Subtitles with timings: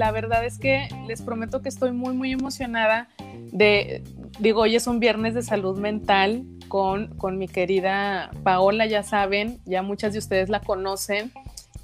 [0.00, 3.08] la verdad es que les prometo que estoy muy, muy emocionada
[3.52, 4.02] de,
[4.38, 9.60] digo, hoy es un viernes de salud mental con, con mi querida Paola, ya saben,
[9.66, 11.32] ya muchas de ustedes la conocen,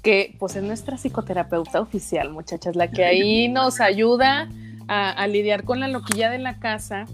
[0.01, 4.49] que pues es nuestra psicoterapeuta oficial, muchachas, la que ahí nos ayuda
[4.87, 7.05] a, a lidiar con la loquilla de la casa.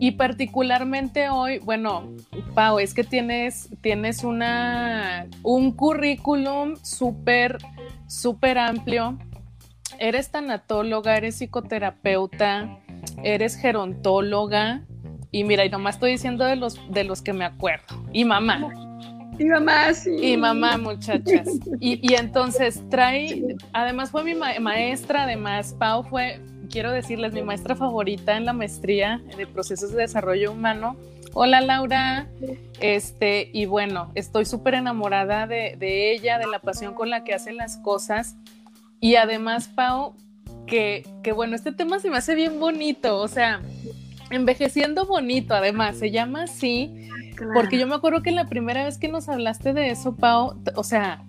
[0.00, 2.10] Y particularmente hoy, bueno,
[2.56, 7.58] Pau, es que tienes, tienes una, un currículum súper,
[8.08, 9.16] súper amplio.
[9.98, 12.78] Eres tanatóloga, eres psicoterapeuta,
[13.22, 14.82] eres gerontóloga.
[15.30, 18.02] Y mira, y nomás estoy diciendo de los, de los que me acuerdo.
[18.12, 18.70] Y mamá.
[19.38, 20.10] Y mamá, sí.
[20.20, 21.48] Y mamá, muchachas.
[21.80, 27.42] Y, y entonces trae, además fue mi ma maestra, además, Pau fue, quiero decirles, mi
[27.42, 30.96] maestra favorita en la maestría de procesos de desarrollo humano.
[31.34, 32.28] Hola Laura,
[32.80, 37.32] este, y bueno, estoy súper enamorada de, de, ella, de la pasión con la que
[37.32, 38.36] hace las cosas.
[39.02, 40.14] Y además, Pau,
[40.64, 43.60] que, que bueno, este tema se me hace bien bonito, o sea,
[44.30, 47.52] envejeciendo bonito, además, se llama así, claro.
[47.52, 50.84] porque yo me acuerdo que la primera vez que nos hablaste de eso, Pau, o
[50.84, 51.24] sea,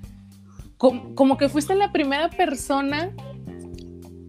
[0.77, 3.09] como, como que fuiste la primera persona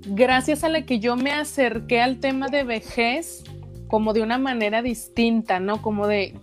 [0.07, 3.45] gracias a la que yo me acerqué al tema de vejez
[3.89, 5.83] como de una manera distinta, ¿no?
[5.83, 6.35] Como de,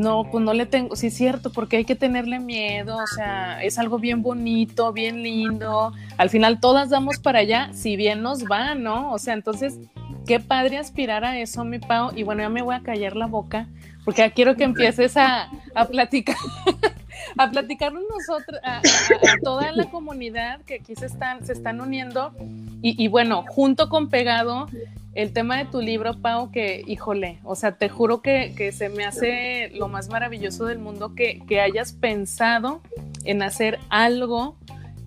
[0.00, 3.62] no, pues no le tengo, sí es cierto, porque hay que tenerle miedo, o sea,
[3.62, 8.44] es algo bien bonito, bien lindo, al final todas damos para allá, si bien nos
[8.44, 9.12] va, ¿no?
[9.12, 9.78] O sea, entonces,
[10.26, 13.26] qué padre aspirar a eso, mi Pau, y bueno, ya me voy a callar la
[13.26, 13.68] boca,
[14.04, 16.36] porque ya quiero que empieces a, a platicar.
[17.36, 21.80] a platicarnos nosotros, a, a, a, toda la comunidad que aquí se están, se están
[21.80, 22.34] uniendo
[22.82, 24.66] y, y, bueno, junto con pegado
[25.14, 28.88] el tema de tu libro, Pau, que híjole, o sea, te juro que, que se
[28.88, 32.80] me hace lo más maravilloso del mundo que, que hayas pensado
[33.24, 34.56] en hacer algo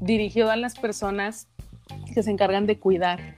[0.02, 1.48] dirigido a las personas
[2.14, 3.36] que se encargan de cuidar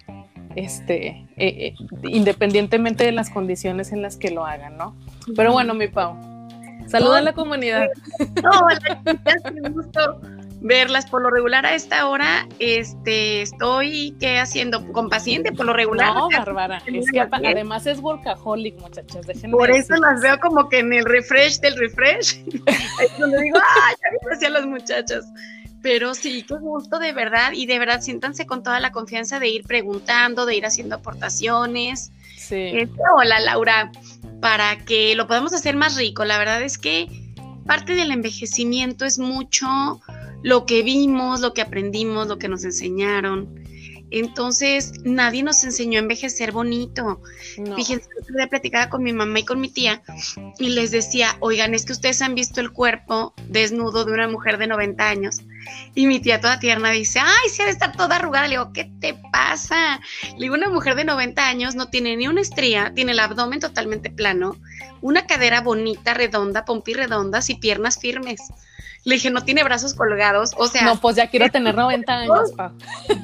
[0.55, 4.95] este, eh, eh, independientemente de las condiciones en las que lo hagan, ¿no?
[5.35, 6.15] Pero bueno, mi Pau,
[6.87, 7.87] saluda a la comunidad.
[8.17, 10.21] Qué gusto
[10.61, 12.47] verlas por lo regular a esta hora.
[12.59, 16.13] Este, estoy ¿qué haciendo con paciente por lo regular.
[16.13, 19.25] No, Bárbara, es que además es workaholic, muchachas.
[19.27, 22.43] Déjenme por eso las veo como que en el refresh del refresh.
[23.03, 23.95] es donde digo, ¡ay!
[24.01, 25.25] Ya decían las muchachas
[25.85, 29.49] pero sí, qué gusto de verdad y de verdad siéntanse con toda la confianza de
[29.49, 32.11] ir preguntando, de ir haciendo aportaciones.
[32.35, 32.71] Sí.
[32.73, 33.91] Este, hola Laura,
[34.41, 36.25] para que lo podamos hacer más rico.
[36.25, 37.07] La verdad es que
[37.67, 40.01] parte del envejecimiento es mucho
[40.45, 43.65] lo que vimos, lo que aprendimos, lo que nos enseñaron.
[44.11, 47.19] Entonces, nadie nos enseñó a envejecer bonito.
[47.57, 47.75] No.
[47.75, 50.03] Fíjense, yo platicaba con mi mamá y con mi tía
[50.59, 54.59] y les decía, oigan, es que ustedes han visto el cuerpo desnudo de una mujer
[54.59, 55.37] de 90 años.
[55.95, 58.47] Y mi tía toda tierna dice, ay, se ha de estar toda arrugada.
[58.47, 59.99] Le digo, ¿qué te pasa?
[60.33, 63.59] Le digo, una mujer de 90 años no tiene ni una estría, tiene el abdomen
[63.59, 64.57] totalmente plano,
[65.01, 68.41] una cadera bonita, redonda, pompis redondas y piernas firmes.
[69.05, 70.83] Le dije, no tiene brazos colgados, o sea.
[70.83, 72.73] No, pues ya quiero tener 90 años, pa.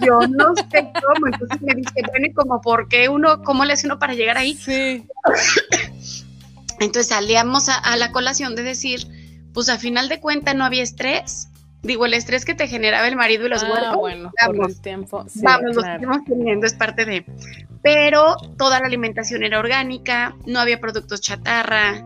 [0.05, 1.25] Yo no sé cómo.
[1.25, 4.37] Entonces me dice, bueno, ¿y como por qué uno, cómo le hace uno para llegar
[4.37, 4.53] ahí?
[4.53, 5.07] Sí.
[6.79, 9.07] Entonces salíamos a, a, la colación de decir,
[9.55, 11.47] pues a final de cuentas no había estrés.
[11.81, 14.81] Digo, el estrés que te generaba el marido y los ah, bueno, vamos, por el
[14.81, 15.25] tiempo.
[15.27, 15.73] Sí, vamos, claro.
[15.73, 17.25] lo seguimos teniendo, es parte de.
[17.81, 22.03] Pero toda la alimentación era orgánica, no había productos chatarra,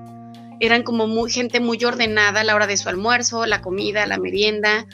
[0.60, 4.18] eran como muy, gente muy ordenada a la hora de su almuerzo, la comida, la
[4.18, 4.86] merienda,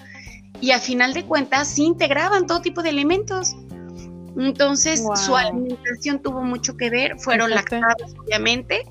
[0.60, 3.56] y a final de cuentas sí integraban todo tipo de elementos.
[4.38, 5.16] Entonces wow.
[5.16, 7.80] su alimentación tuvo mucho que ver, fueron Fíjate.
[7.80, 8.84] lactadas obviamente,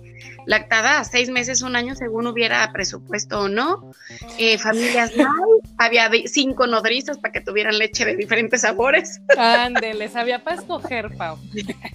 [0.47, 3.93] lactadas seis meses, un año según hubiera presupuesto o no,
[4.39, 5.33] eh, familias no,
[5.79, 9.21] había cinco nodrizas para que tuvieran leche de diferentes sabores.
[9.37, 11.39] Ándeles, había para escoger, Pau.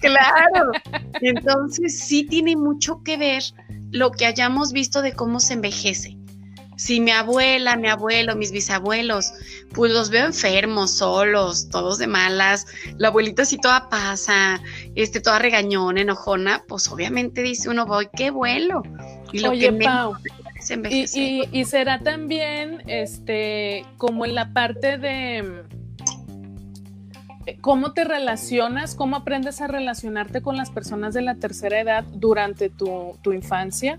[0.00, 0.72] claro,
[1.20, 3.42] entonces sí tiene mucho que ver
[3.90, 6.16] lo que hayamos visto de cómo se envejece.
[6.76, 9.32] Si mi abuela, mi abuelo, mis bisabuelos,
[9.72, 12.66] pues los veo enfermos, solos, todos de malas,
[12.98, 14.60] la abuelita así toda pasa,
[14.94, 18.82] este, toda regañona, enojona, pues obviamente dice uno, voy, qué vuelo.
[19.32, 20.14] Y lo Oye, que Pau,
[20.90, 25.64] y, y, y, será también, este, como en la parte de
[27.60, 32.68] cómo te relacionas, cómo aprendes a relacionarte con las personas de la tercera edad durante
[32.68, 33.96] tu, tu infancia.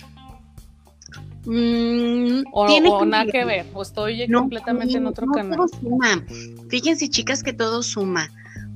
[1.49, 5.55] Mm, o, o nada que ver, o estoy no, completamente no, en otro no, canal.
[5.55, 6.25] Todo suma.
[6.69, 8.29] Fíjense, chicas, que todo suma.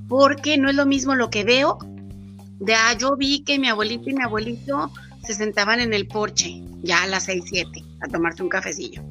[0.07, 1.79] Porque no es lo mismo lo que veo.
[2.59, 4.89] De ah, yo vi que mi abuelito y mi abuelito
[5.21, 9.03] se sentaban en el porche, ya a las 6, 7, a tomarse un cafecillo.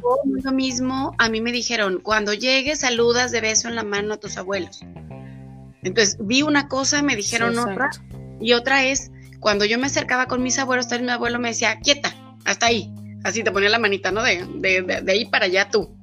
[0.00, 4.14] O lo mismo, a mí me dijeron, cuando llegues saludas de beso en la mano
[4.14, 4.80] a tus abuelos.
[5.82, 7.90] Entonces vi una cosa, me dijeron otra,
[8.40, 9.10] y otra es,
[9.40, 12.90] cuando yo me acercaba con mis abuelos, mi abuelo me decía, quieta, hasta ahí.
[13.24, 14.22] Así te ponía la manita, ¿no?
[14.22, 14.44] De,
[14.82, 15.94] de, ahí para allá tú.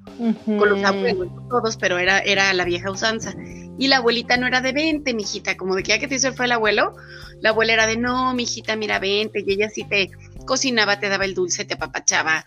[0.46, 3.34] Con los abuelos, todos, pero era, era la vieja usanza.
[3.78, 6.34] Y la abuelita no era de 20, mijita, como de que ya que te hizo
[6.34, 6.96] fue el abuelo,
[7.40, 10.12] la abuela era de no, mijita, mira, 20, y ella sí te
[10.46, 12.46] cocinaba, te daba el dulce, te apapachaba.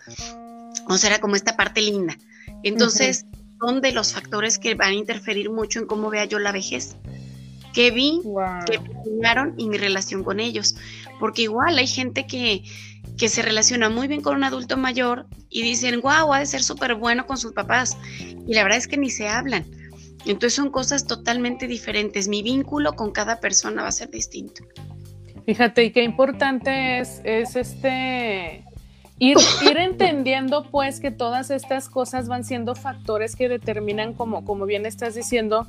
[0.87, 2.15] O sea, era como esta parte linda.
[2.61, 3.25] Entonces,
[3.59, 6.95] son de los factores que van a interferir mucho en cómo vea yo la vejez
[7.73, 8.21] que vi,
[8.67, 10.75] que me y mi relación con ellos.
[11.19, 12.63] Porque igual hay gente que,
[13.17, 16.63] que se relaciona muy bien con un adulto mayor y dicen, wow, ha de ser
[16.63, 17.97] súper bueno con sus papás.
[18.47, 19.65] Y la verdad es que ni se hablan.
[20.25, 22.27] Entonces son cosas totalmente diferentes.
[22.27, 24.63] Mi vínculo con cada persona va a ser distinto.
[25.45, 28.63] Fíjate, y qué importante es, es este
[29.19, 29.37] ir,
[29.69, 34.85] ir entendiendo pues que todas estas cosas van siendo factores que determinan, como, como bien
[34.85, 35.67] estás diciendo,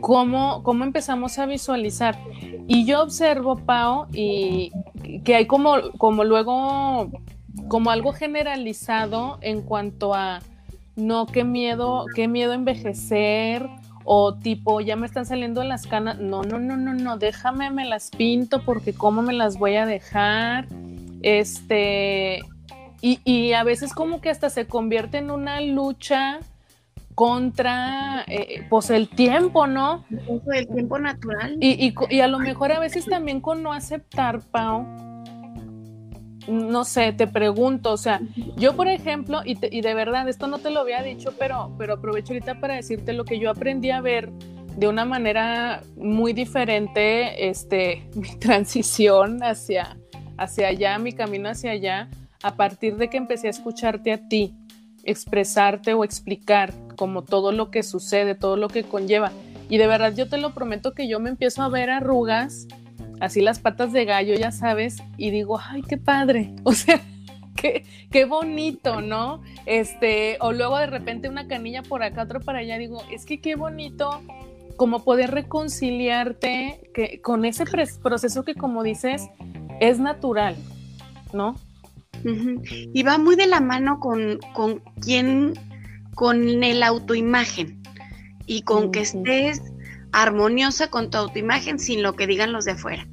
[0.00, 2.18] cómo, cómo empezamos a visualizar.
[2.66, 4.72] Y yo observo, Pau, y
[5.24, 7.10] que hay como, como luego,
[7.68, 10.40] como algo generalizado en cuanto a,
[10.96, 13.68] no, qué miedo, qué miedo envejecer,
[14.04, 17.84] o tipo, ya me están saliendo las canas, no, no, no, no, no, déjame, me
[17.84, 20.66] las pinto porque cómo me las voy a dejar,
[21.22, 22.40] este,
[23.02, 26.40] y, y a veces como que hasta se convierte en una lucha
[27.18, 30.04] contra eh, pues el tiempo, ¿no?
[30.54, 31.56] El tiempo natural.
[31.60, 34.86] Y, y, a lo mejor a veces también con no aceptar, Pau,
[36.46, 38.20] no sé, te pregunto, o sea,
[38.56, 41.94] yo por ejemplo, y, y, de verdad, esto no te lo había dicho, pero, pero
[41.94, 44.30] aprovecho ahorita para decirte lo que yo aprendí a ver
[44.76, 49.96] de una manera muy diferente, este, mi transición hacia,
[50.36, 52.08] hacia allá, mi camino hacia allá,
[52.44, 54.54] a partir de que empecé a escucharte a ti
[55.10, 59.32] expresarte o explicar como todo lo que sucede, todo lo que conlleva.
[59.68, 62.66] Y de verdad yo te lo prometo que yo me empiezo a ver arrugas,
[63.20, 66.54] así las patas de gallo, ya sabes, y digo, ay, qué padre.
[66.64, 67.00] O sea,
[67.56, 69.42] qué, qué bonito, ¿no?
[69.66, 73.40] Este, o luego de repente una canilla por acá, otro para allá, digo, es que
[73.40, 74.22] qué bonito
[74.76, 77.64] como poder reconciliarte que, con ese
[78.00, 79.28] proceso que como dices
[79.80, 80.56] es natural,
[81.32, 81.56] ¿no?
[82.24, 85.54] Y va muy de la mano con, con quién,
[86.14, 87.82] con el autoimagen
[88.46, 89.62] y con que estés
[90.12, 93.06] armoniosa con tu autoimagen sin lo que digan los de afuera.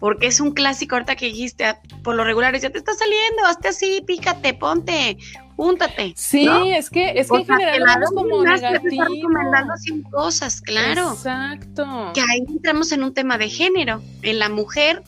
[0.00, 3.46] Porque es un clásico ahorita que dijiste, ah, por lo regular, ya te está saliendo,
[3.46, 5.16] hazte así, pícate, ponte,
[5.56, 6.12] júntate.
[6.16, 9.04] Sí, es que, es que en general como negativo.
[9.04, 9.72] recomendando
[10.10, 11.12] cosas, claro.
[11.12, 12.12] Exacto.
[12.12, 15.02] Que ahí entramos en un tema de género, en la mujer,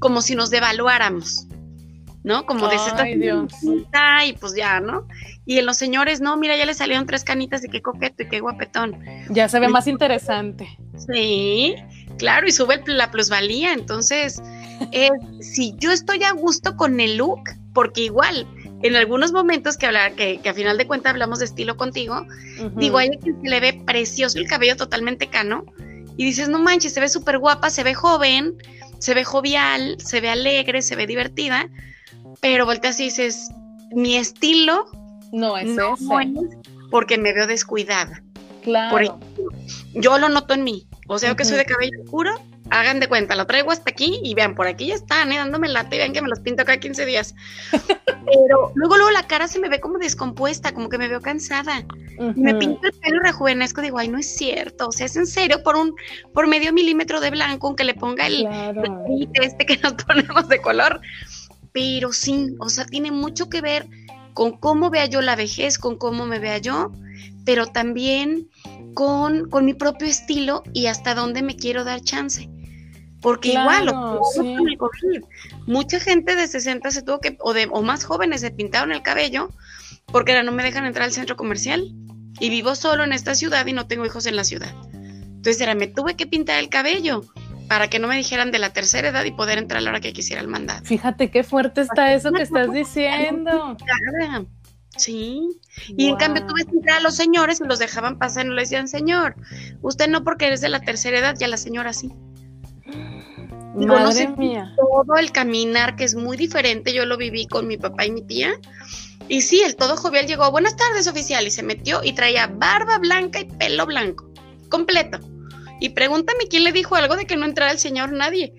[0.00, 1.46] como si nos devaluáramos.
[2.22, 2.44] ¿No?
[2.46, 5.06] Como de esta y pues ya, ¿no?
[5.46, 8.28] Y en los señores, no, mira, ya le salieron tres canitas y qué coqueto y
[8.28, 9.02] qué guapetón.
[9.30, 10.68] Ya se ve más interesante.
[10.96, 11.74] Sí,
[12.18, 13.72] claro, y sube la plusvalía.
[13.72, 14.40] Entonces,
[15.40, 17.40] si yo estoy a gusto con el look,
[17.72, 18.46] porque igual,
[18.82, 22.26] en algunos momentos que hablar, que, a final de cuentas hablamos de estilo contigo,
[22.76, 25.64] digo, hay quien se le ve precioso el cabello totalmente cano,
[26.16, 28.54] y dices, no manches, se ve súper guapa, se ve joven,
[28.98, 31.68] se ve jovial, se ve alegre, se ve divertida,
[32.40, 33.50] pero volteas y dices,
[33.92, 34.86] mi estilo
[35.32, 36.04] no es ese.
[36.90, 38.22] porque me veo descuidada.
[38.62, 39.18] Claro.
[39.94, 40.86] yo lo noto en mí.
[41.08, 42.30] O sea, que soy de cabello oscuro,
[42.70, 45.38] hagan de cuenta, lo traigo hasta aquí y vean, por aquí ya están, ¿eh?
[45.38, 47.34] dándome lata y vean que me los pinto cada 15 días.
[48.26, 51.84] Pero luego, luego la cara se me ve como descompuesta, como que me veo cansada.
[52.36, 54.88] Me pinto el pelo y rejuvenezco, digo, ay, no es cierto.
[54.88, 55.94] O sea, es en serio, por un,
[56.32, 58.46] por medio milímetro de blanco, aunque le ponga el,
[59.34, 61.00] este que nos ponemos de color,
[61.72, 63.88] pero sí, o sea, tiene mucho que ver
[64.34, 66.92] con cómo vea yo la vejez, con cómo me vea yo,
[67.44, 68.48] pero también
[68.94, 72.48] con, con mi propio estilo y hasta dónde me quiero dar chance.
[73.20, 73.94] Porque igual,
[75.66, 79.02] mucha gente de 60 se tuvo que, o, de, o más jóvenes se pintaron el
[79.02, 79.50] cabello
[80.06, 81.92] porque ahora no me dejan entrar al centro comercial
[82.40, 84.74] y vivo solo en esta ciudad y no tengo hijos en la ciudad.
[84.94, 87.22] Entonces era, me tuve que pintar el cabello
[87.70, 90.00] para que no me dijeran de la tercera edad y poder entrar a la hora
[90.00, 90.84] que quisiera el mandato.
[90.84, 93.76] Fíjate qué fuerte está eso que estás diciendo.
[94.96, 95.46] Sí,
[95.86, 98.56] y en cambio tuve que entrar a los señores y los dejaban pasar y no
[98.56, 99.36] le decían, señor,
[99.82, 102.10] usted no porque eres de la tercera edad, ya la señora sí.
[103.76, 104.74] Madre mía.
[104.74, 108.22] Todo el caminar que es muy diferente, yo lo viví con mi papá y mi
[108.22, 108.50] tía.
[109.28, 112.98] Y sí, el todo jovial llegó, buenas tardes oficial, y se metió y traía barba
[112.98, 114.28] blanca y pelo blanco,
[114.68, 115.20] completo.
[115.80, 118.54] Y pregúntame quién le dijo algo de que no entrara el señor, nadie.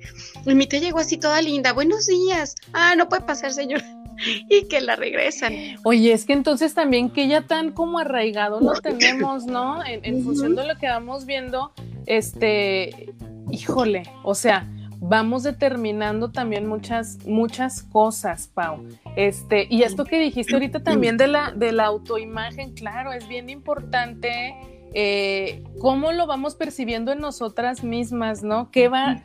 [0.45, 2.55] Y mi tía llegó así toda linda, buenos días.
[2.73, 3.81] Ah, no puede pasar, señor.
[4.49, 5.53] y que la regresan.
[5.83, 9.83] Oye, es que entonces también que ya tan como arraigado lo tenemos, ¿no?
[9.85, 11.73] En, función de lo que vamos viendo,
[12.05, 13.13] este,
[13.51, 14.67] híjole, o sea,
[14.99, 18.83] vamos determinando también muchas, muchas cosas, Pau.
[19.15, 23.49] Este, y esto que dijiste ahorita también de la, de la autoimagen, claro, es bien
[23.49, 24.55] importante
[24.93, 28.71] eh, cómo lo vamos percibiendo en nosotras mismas, ¿no?
[28.71, 29.21] ¿Qué va,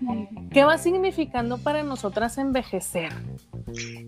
[0.53, 3.13] ¿Qué va significando para nosotras envejecer?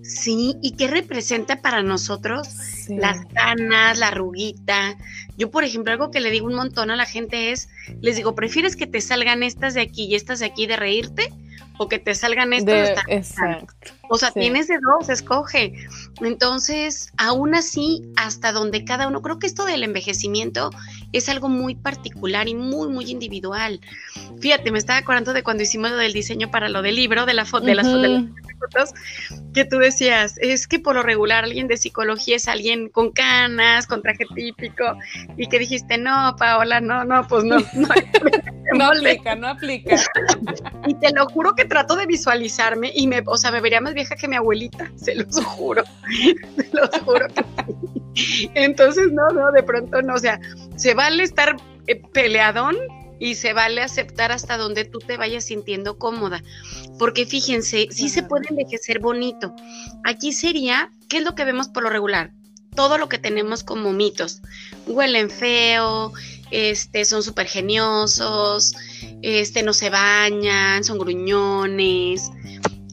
[0.02, 2.48] Sí, y qué representa para nosotros
[2.88, 4.96] las canas, la arruguita.
[5.36, 7.68] Yo, por ejemplo, algo que le digo un montón a la gente es,
[8.00, 11.32] les digo, ¿prefieres que te salgan estas de aquí y estas de aquí de reírte?
[11.78, 12.90] o que te salgan estos.
[13.06, 13.92] exacto.
[14.10, 15.74] O sea, tienes de dos, escoge.
[16.20, 20.70] Entonces, aún así, hasta donde cada uno, creo que esto del envejecimiento
[21.12, 23.80] es algo muy particular y muy, muy individual.
[24.40, 27.34] Fíjate, me estaba acordando de cuando hicimos lo del diseño para lo del libro, de,
[27.34, 28.94] la de, las, fotos,
[29.54, 33.86] que tú decías, es que por lo regular alguien de psicología es alguien con canas,
[33.86, 34.84] con traje típico,
[35.36, 37.88] y que dijiste, no, Paola, no, no, pues no, no.
[38.74, 39.96] no aplica, no aplica.
[40.86, 43.94] y te lo juro que trato de visualizarme y me, o sea, me vería más
[43.94, 45.82] vieja que mi abuelita, se los juro,
[46.56, 47.26] se los juro
[48.54, 50.40] Entonces, no, no, de pronto no, o sea,
[50.76, 51.54] se vale estar
[51.86, 52.76] eh, peleadón
[53.20, 56.42] y se vale aceptar hasta donde tú te vayas sintiendo cómoda.
[56.98, 59.54] Porque fíjense, sí se puede envejecer bonito.
[60.04, 62.32] Aquí sería, ¿qué es lo que vemos por lo regular?
[62.74, 64.42] Todo lo que tenemos como mitos.
[64.88, 66.12] Huelen feo,
[66.50, 68.74] este, son súper geniosos,
[69.22, 72.28] este, no se bañan, son gruñones.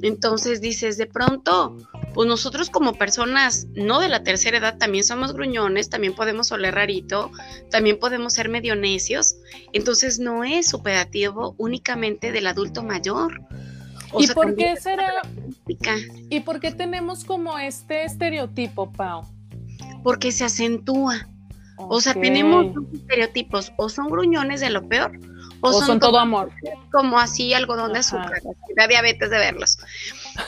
[0.03, 1.75] Entonces dices, de pronto,
[2.15, 6.73] pues nosotros como personas no de la tercera edad también somos gruñones, también podemos oler
[6.73, 7.29] rarito,
[7.69, 9.35] también podemos ser medio necios.
[9.73, 13.41] Entonces no es superativo únicamente del adulto mayor.
[14.17, 15.11] ¿Y por qué será?
[16.29, 19.23] ¿Y por qué tenemos como este estereotipo, Pau?
[20.01, 21.27] Porque se acentúa.
[21.77, 25.19] O sea, tenemos dos estereotipos, o son gruñones de lo peor,
[25.61, 26.51] o, son, todo amor.
[26.91, 28.41] Como así algodón de azúcar,
[28.75, 29.77] da diabetes de verlos.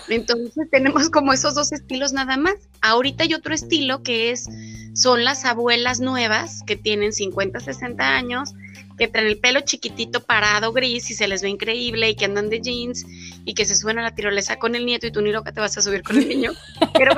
[0.10, 2.56] Entonces tenemos como esos dos estilos nada más.
[2.82, 4.48] Ahorita hay otro estilo que es,
[4.94, 8.54] son las abuelas nuevas que tienen 50, 60 años,
[8.98, 12.50] que traen el pelo chiquitito parado gris y se les ve increíble y que andan
[12.50, 13.06] de jeans
[13.46, 15.60] y que se suben a la tirolesa con el nieto y tú ni loca te
[15.60, 16.52] vas a subir con el niño.
[16.94, 17.14] Pero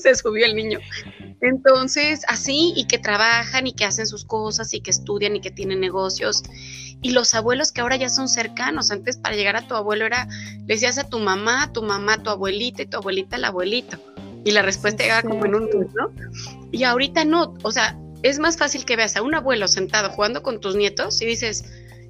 [0.00, 0.78] se subió el niño.
[1.40, 5.50] Entonces, así y que trabajan y que hacen sus cosas y que estudian y que
[5.50, 6.42] tienen negocios.
[7.02, 8.90] Y los abuelos que ahora ya son cercanos.
[8.90, 12.30] Antes para llegar a tu abuelo era, le decías a tu mamá, tu mamá, tu
[12.30, 13.98] abuelita y tu abuelita el abuelito.
[14.44, 16.12] Y la respuesta llegaba como en un ¿no?
[16.72, 20.42] Y ahorita no, o sea, es más fácil que veas a un abuelo sentado jugando
[20.42, 21.64] con tus nietos y dices,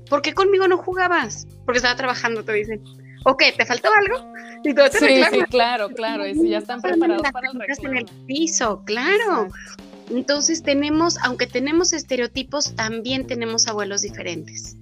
[0.08, 1.46] ¿por qué conmigo no jugabas?
[1.64, 2.82] Porque estaba trabajando, te dicen.
[3.24, 4.32] Ok, ¿te faltó algo?
[4.64, 7.88] Y todo sí, sí, claro, claro, ya están preparados para el reclamo.
[7.90, 9.48] en el piso, claro.
[10.10, 14.76] Entonces tenemos, aunque tenemos estereotipos, también tenemos abuelos diferentes.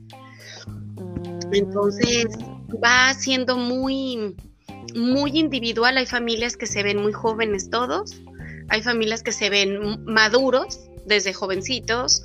[1.52, 2.26] Entonces
[2.82, 4.36] va siendo muy,
[4.94, 5.96] muy individual.
[5.96, 8.22] Hay familias que se ven muy jóvenes todos,
[8.68, 12.22] hay familias que se ven maduros desde jovencitos.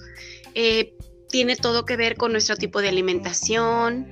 [0.53, 0.93] Eh,
[1.29, 4.07] tiene todo que ver con nuestro tipo de alimentación.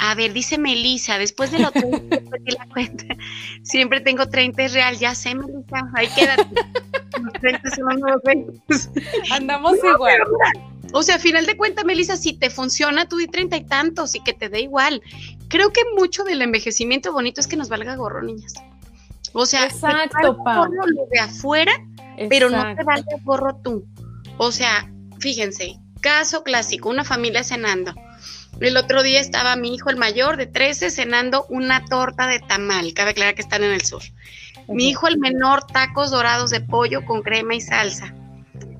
[0.00, 1.80] A ver, dice Melisa, después de lo que
[2.46, 3.04] la cuenta,
[3.62, 6.46] siempre tengo 30 es real, ya sé, Melisa, ahí quédate.
[7.22, 8.60] Los 30 son los 20.
[9.30, 10.20] Andamos igual.
[10.92, 14.14] O sea, a final de cuentas, Melissa, si te funciona, tú di treinta y tantos
[14.14, 15.02] y que te dé igual.
[15.48, 18.54] Creo que mucho del envejecimiento bonito es que nos valga gorro, niñas.
[19.32, 21.72] O sea, Exacto, lo de afuera,
[22.28, 23.84] pero no te valga gorro tú.
[24.38, 27.94] O sea, fíjense, caso clásico, una familia cenando.
[28.60, 32.92] El otro día estaba mi hijo, el mayor, de 13, cenando una torta de tamal.
[32.92, 34.02] Cabe aclarar que están en el sur.
[34.68, 38.14] Mi hijo, el menor, tacos dorados de pollo con crema y salsa.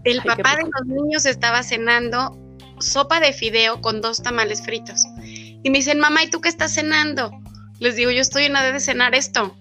[0.04, 2.36] El papá de los niños estaba cenando
[2.80, 5.04] sopa de fideo con dos tamales fritos.
[5.62, 7.30] Y me dicen, mamá, ¿y tú qué estás cenando?
[7.78, 9.56] Les digo, yo estoy en la de cenar esto.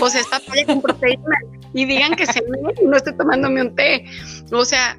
[0.00, 1.38] O sea, esta con proteína.
[1.74, 4.06] Y digan que cené y no estoy tomándome un té.
[4.50, 4.98] O sea,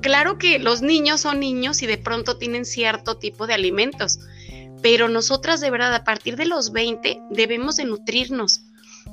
[0.00, 4.18] claro que los niños son niños y de pronto tienen cierto tipo de alimentos.
[4.82, 8.62] Pero nosotras de verdad, a partir de los 20, debemos de nutrirnos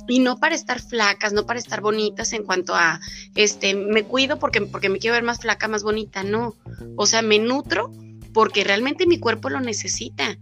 [0.08, 3.00] y no para estar flacas, no para estar bonitas en cuanto a,
[3.36, 6.56] este, me cuido porque, porque me quiero ver más flaca, más bonita, no.
[6.98, 7.92] O sea, me nutro
[8.34, 10.38] porque realmente mi cuerpo lo necesita.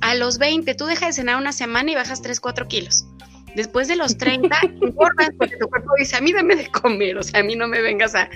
[0.00, 3.04] A los 20, tú dejas de cenar una semana y bajas 3, 4 kilos.
[3.54, 7.22] Después de los 30, engordas porque tu cuerpo dice, a mí dame de comer, o
[7.22, 8.28] sea, a mí no me vengas a,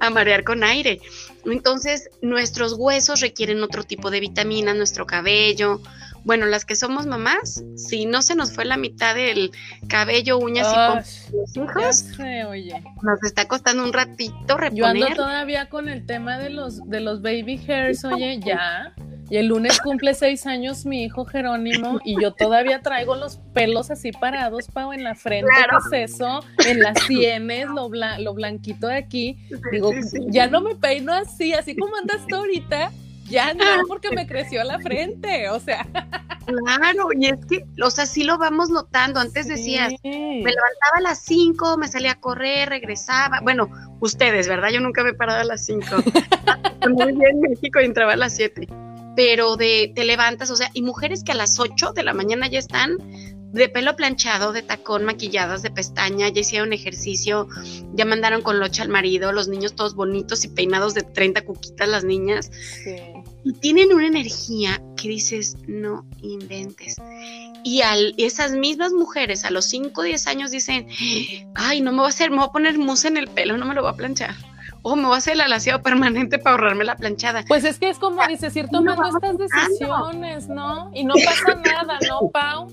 [0.00, 1.00] a marear con aire.
[1.44, 5.80] Entonces, nuestros huesos requieren otro tipo de vitaminas, nuestro cabello,
[6.24, 9.50] bueno, las que somos mamás, si no se nos fue la mitad del
[9.88, 12.04] cabello, uñas y los hijos,
[12.48, 12.82] oye.
[13.02, 14.76] nos está costando un ratito reponer.
[14.76, 18.94] Yo ando todavía con el tema de los, de los baby hairs, oye, ya.
[19.32, 23.90] Y el lunes cumple seis años mi hijo Jerónimo y yo todavía traigo los pelos
[23.90, 25.50] así parados, Pau, en la frente,
[25.90, 26.44] ¿qué es eso?
[26.66, 29.38] En las sienes, lo, lo blanquito de aquí.
[29.70, 29.90] Digo,
[30.28, 32.92] ya no me peino así, así como andas tú ahorita
[33.30, 35.86] ya no, porque me creció la frente, o sea.
[36.44, 39.18] Claro, y es que, o sea, sí lo vamos notando.
[39.18, 43.40] Antes decías, me levantaba a las 5, me salía a correr, regresaba.
[43.40, 43.70] Bueno,
[44.00, 44.68] ustedes, ¿verdad?
[44.70, 45.86] Yo nunca me he parado a las 5.
[46.90, 48.68] Muy bien en México y entraba a las 7.
[49.16, 52.48] Pero de te levantas, o sea, y mujeres que a las 8 de la mañana
[52.48, 52.96] ya están
[53.52, 57.48] de pelo planchado, de tacón, maquilladas, de pestaña, ya hicieron ejercicio,
[57.92, 61.86] ya mandaron con locha al marido, los niños todos bonitos y peinados de 30 cuquitas
[61.86, 62.50] las niñas.
[63.44, 66.96] Y tienen una energía que dices, no inventes.
[67.62, 70.88] Y al, esas mismas mujeres a los 5 o 10 años dicen,
[71.54, 73.66] ay, no me voy a hacer, me voy a poner mousse en el pelo, no
[73.66, 74.34] me lo voy a planchar
[74.82, 77.44] o me voy a hacer el alaciado permanente para ahorrarme la planchada.
[77.46, 80.90] Pues es que es como dices, ir tomando estas decisiones, ¿no?
[80.92, 82.72] Y no pasa nada, ¿no, Pau?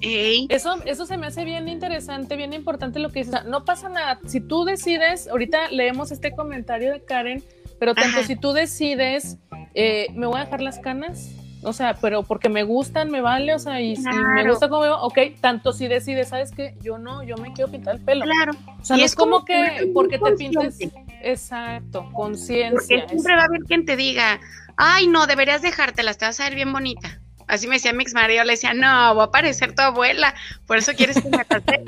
[0.00, 3.44] Eso, eso se me hace bien interesante, bien importante lo que dices.
[3.44, 4.18] No pasa nada.
[4.26, 7.42] Si tú decides, ahorita leemos este comentario de Karen,
[7.78, 9.36] pero tanto si tú decides,
[9.74, 11.30] eh, me voy a dejar las canas,
[11.62, 14.82] o sea, pero porque me gustan, me vale, o sea, y si me gusta como
[14.82, 16.74] veo, ok, tanto si decides, ¿sabes qué?
[16.82, 18.24] Yo no, yo me quiero pintar el pelo.
[18.24, 18.52] Claro.
[18.80, 20.78] O sea, y no es como, que porque te pintes.
[21.22, 22.98] Exacto, conciencia.
[22.98, 24.40] Porque siempre va a haber quien te diga,
[24.76, 27.20] ay, no, deberías dejártelas, te vas a ver bien bonita.
[27.46, 30.34] Así me decía mi ex marido, le decía, no, voy a parecer tu abuela,
[30.66, 31.82] por eso quieres que me pase.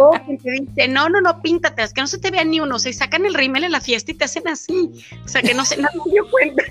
[0.00, 2.76] o que te dice, no, no, no, píntate, que no se te vea ni uno,
[2.76, 5.52] o se sacan el rímel en la fiesta y te hacen así, o sea, que
[5.52, 6.64] no se, nadie dio cuenta.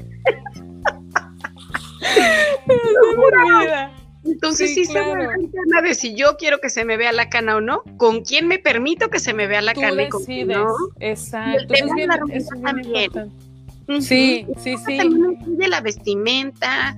[4.26, 5.28] Entonces sí, se me
[5.74, 8.48] da de si yo quiero que se me vea la cana o no, con quién
[8.48, 10.68] me permito que se me vea la cana y con quién no.
[11.00, 11.74] Exacto.
[11.74, 14.98] Es bien, bien Sí, sí, sí.
[14.98, 16.96] También incluye la vestimenta,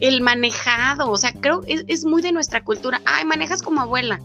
[0.00, 3.00] el manejado, o sea, creo es, es muy de nuestra cultura.
[3.04, 4.20] Ay, manejas como abuela.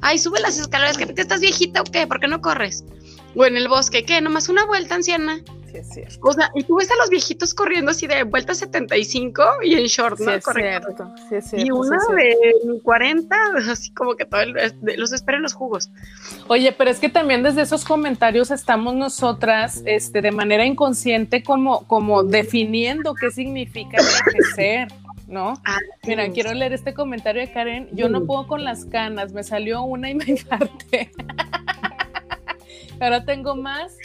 [0.00, 2.84] Ay, sube las escaleras, que te estás viejita o qué, ¿por qué no corres?
[3.34, 4.20] O en el bosque, ¿qué?
[4.22, 5.40] Nomás una vuelta, anciana.
[5.70, 6.18] Sí, es cierto.
[6.22, 9.84] O sea, y tú ves a los viejitos corriendo así de vuelta 75 y en
[9.84, 10.32] short, ¿no?
[10.32, 11.14] Sí, es cierto.
[11.28, 11.66] Sí, es cierto.
[11.66, 13.36] Y una de 40,
[13.70, 14.54] así como que todo el,
[14.96, 15.90] los esperen los jugos.
[16.48, 21.86] Oye, pero es que también desde esos comentarios estamos nosotras, este, de manera inconsciente, como,
[21.86, 24.88] como definiendo qué significa envejecer.
[25.28, 25.52] ¿no?
[25.64, 27.88] Ah, Mira, quiero leer este comentario de Karen.
[27.92, 31.12] Yo no puedo con las canas, me salió una y me infarté.
[32.98, 33.96] Ahora tengo más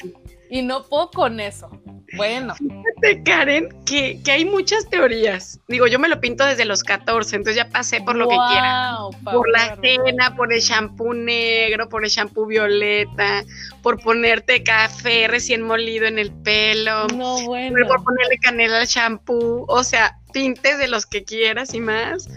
[0.50, 1.70] y no puedo con eso.
[2.16, 2.56] Bueno.
[2.56, 5.60] Fíjate, Karen, que, hay muchas teorías.
[5.68, 8.98] Digo, yo me lo pinto desde los 14, entonces ya pasé por lo que quiera.
[9.24, 13.44] Por la cena, por el shampoo negro, por el shampoo violeta,
[13.82, 17.08] por ponerte café recién molido en el pelo.
[17.08, 17.88] No, bueno.
[17.88, 19.66] Por ponerle canela al shampoo.
[19.68, 22.28] O sea, tintes de los que quieras y más.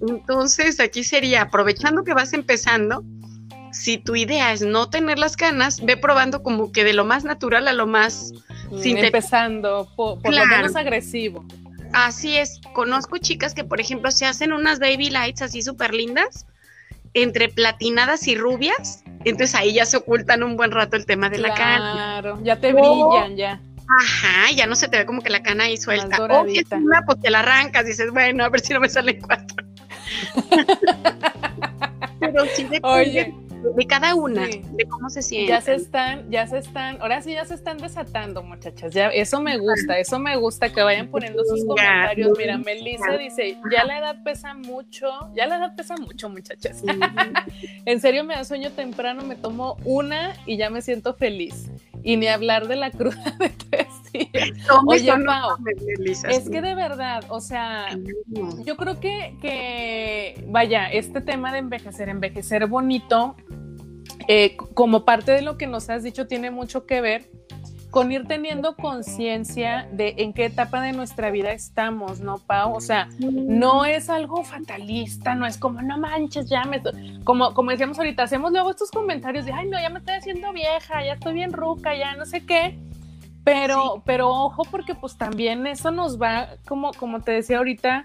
[0.00, 3.04] Entonces, aquí sería, aprovechando que vas empezando,
[3.78, 7.22] si tu idea es no tener las canas, ve probando como que de lo más
[7.24, 8.32] natural a lo más
[8.70, 11.44] mm, empezando por, lo menos agresivo.
[11.92, 16.44] Así es, conozco chicas que por ejemplo se hacen unas baby lights así súper lindas,
[17.14, 21.38] entre platinadas y rubias, entonces ahí ya se ocultan un buen rato el tema de
[21.38, 21.92] la cana.
[21.92, 23.60] Claro, ya te brillan ya.
[24.00, 26.22] Ajá, ya no se te ve como que la cana ahí suelta.
[26.22, 28.88] O si es una, pues te la arrancas, dices, bueno, a ver si no me
[28.88, 29.64] salen cuatro.
[32.20, 32.88] Pero sí depende.
[32.88, 35.50] Oye, de cada una, de cómo se siente.
[35.50, 38.92] Ya se están, ya se están, ahora sí ya se están desatando, muchachas.
[38.92, 42.36] Ya, eso me gusta, eso me gusta que vayan poniendo sus comentarios.
[42.36, 46.82] Mira, Melissa dice, ya la edad pesa mucho, ya la edad pesa mucho, muchachas.
[47.84, 51.70] en serio me da sueño temprano, me tomo una y ya me siento feliz.
[52.02, 54.50] Y ni hablar de la cruda de tres días.
[54.86, 55.12] Oye,
[56.28, 57.86] es que de verdad, o sea,
[58.64, 63.36] yo creo que, que, vaya, este tema de envejecer, envejecer bonito,
[64.28, 67.37] eh, como parte de lo que nos has dicho, tiene mucho que ver
[67.98, 72.72] con ir teniendo conciencia de en qué etapa de nuestra vida estamos, ¿no, Pau?
[72.72, 76.80] O sea, no es algo fatalista, no es como, no manches, ya me...
[77.24, 80.52] Como, como decíamos ahorita, hacemos luego estos comentarios de, ay, no, ya me estoy haciendo
[80.52, 82.78] vieja, ya estoy bien ruca, ya no sé qué.
[83.42, 88.04] Pero, pero ojo, porque pues también eso nos va, como, como te decía ahorita,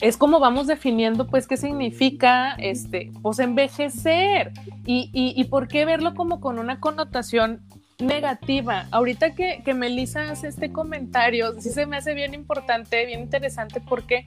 [0.00, 4.52] es como vamos definiendo pues qué significa este pues envejecer
[4.84, 7.65] y, y, por qué verlo como con una connotación
[7.98, 8.86] negativa.
[8.90, 13.80] Ahorita que, que Melissa hace este comentario, sí se me hace bien importante, bien interesante
[13.80, 14.26] porque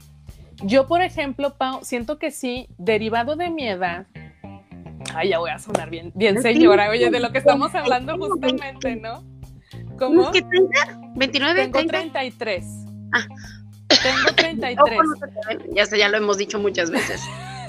[0.61, 4.07] Yo, por ejemplo, Pau, siento que sí, derivado de mi edad,
[5.15, 8.97] ay, ya voy a sonar bien, bien señora, oye, de lo que estamos hablando justamente,
[8.97, 9.23] ¿no?
[9.97, 10.31] ¿Cómo?
[10.31, 10.99] ¿Qué 30?
[11.15, 11.71] ¿29?
[11.71, 12.65] Tengo 33.
[13.13, 13.25] Ah.
[13.87, 14.99] Tengo 33.
[15.73, 17.21] ya sé, ya lo hemos dicho muchas veces.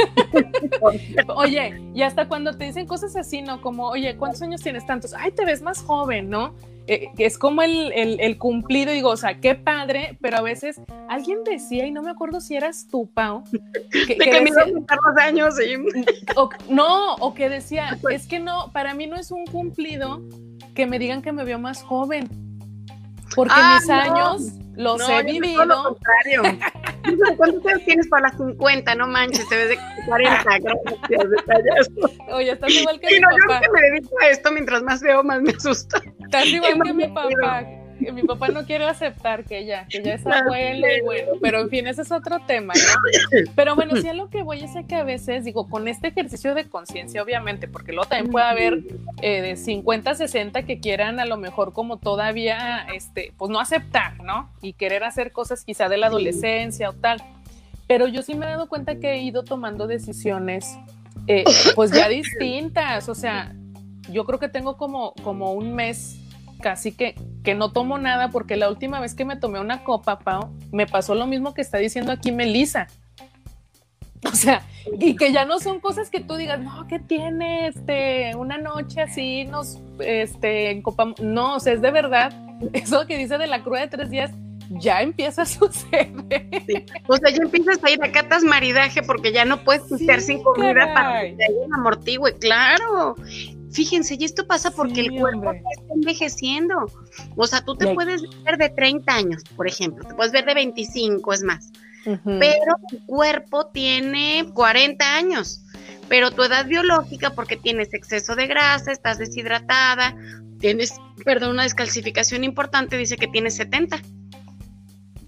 [1.35, 3.61] oye, y hasta cuando te dicen cosas así, ¿no?
[3.61, 5.15] Como, oye, ¿cuántos años tienes tantos?
[5.15, 6.55] Ay, te ves más joven, ¿no?
[6.87, 11.45] Eh, es como el, el, cumplido, digo, o sea, qué padre, pero a veces alguien
[11.45, 13.45] decía, y no me acuerdo si eras tú, Pau,
[13.93, 15.55] que, de que, me los años.
[16.69, 20.21] no, o que decía, es que no, para mí no es un cumplido
[20.75, 22.29] que me digan que me veo más joven,
[23.37, 25.65] porque ah, mis años los he vivido.
[25.65, 26.43] Lo contrario.
[27.37, 28.95] ¿Cuántos años tienes para las 50?
[28.95, 30.45] No manches, te ves de 40.
[31.09, 31.91] Gracias,
[32.33, 33.61] Oye, estás igual que mi papá.
[33.61, 36.01] Yo que me dedico a esto, mientras más veo, más me asusta.
[36.21, 37.80] Estás igual que mi papá
[38.13, 41.69] mi papá no quiere aceptar que ya, que ya es abuelo y bueno, pero en
[41.69, 43.41] fin, ese es otro tema, ¿no?
[43.55, 46.55] Pero bueno, sí a lo que voy es que a veces, digo, con este ejercicio
[46.55, 48.81] de conciencia, obviamente, porque luego también puede haber
[49.23, 54.23] eh, de 50, 60 que quieran a lo mejor como todavía, este, pues no aceptar,
[54.23, 54.51] ¿no?
[54.63, 57.23] Y querer hacer cosas quizá de la adolescencia o tal.
[57.87, 60.79] Pero yo sí me he dado cuenta que he ido tomando decisiones,
[61.27, 63.55] eh, pues ya distintas, o sea,
[64.11, 66.20] yo creo que tengo como, como un mes
[66.61, 70.18] casi que, que no tomo nada porque la última vez que me tomé una copa,
[70.18, 72.87] Pau, me pasó lo mismo que está diciendo aquí Melissa.
[74.31, 74.62] O sea,
[74.99, 77.68] y que ya no son cosas que tú digas, no, ¿qué tiene?
[77.68, 81.20] Este, una noche así nos, este, encopamos.
[81.20, 82.33] No, o sea, es de verdad,
[82.73, 84.31] eso que dice de la cruda de tres días,
[84.70, 86.12] ya empieza a suceder.
[87.09, 90.42] O sea, ya empiezas a ir a catas maridaje porque ya no puedes estar sin
[90.42, 93.16] comida para que te un amortigue, claro.
[93.73, 96.75] Fíjense, y esto pasa porque el cuerpo está envejeciendo.
[97.37, 100.55] O sea, tú te puedes ver de 30 años, por ejemplo, te puedes ver de
[100.55, 101.71] 25, es más.
[102.05, 105.65] Pero tu cuerpo tiene 40 años.
[106.09, 110.17] Pero tu edad biológica, porque tienes exceso de grasa, estás deshidratada,
[110.59, 114.01] tienes, perdón, una descalcificación importante, dice que tienes 70.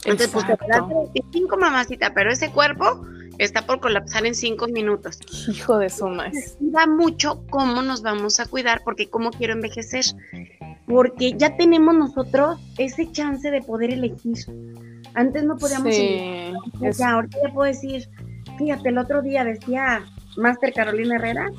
[0.04, 0.82] Entonces, pues te das
[1.14, 3.06] 25, mamacita, pero ese cuerpo
[3.44, 5.18] está por colapsar en cinco minutos.
[5.48, 6.32] Hijo de su madre.
[6.60, 10.04] Da mucho cómo nos vamos a cuidar, porque cómo quiero envejecer.
[10.86, 14.38] Porque ya tenemos nosotros ese chance de poder elegir.
[15.14, 16.00] Antes no podíamos sí,
[16.80, 17.04] elegir.
[17.04, 18.08] ahorita ya puedo decir,
[18.58, 20.04] fíjate, el otro día decía
[20.36, 21.50] Master Carolina Herrera,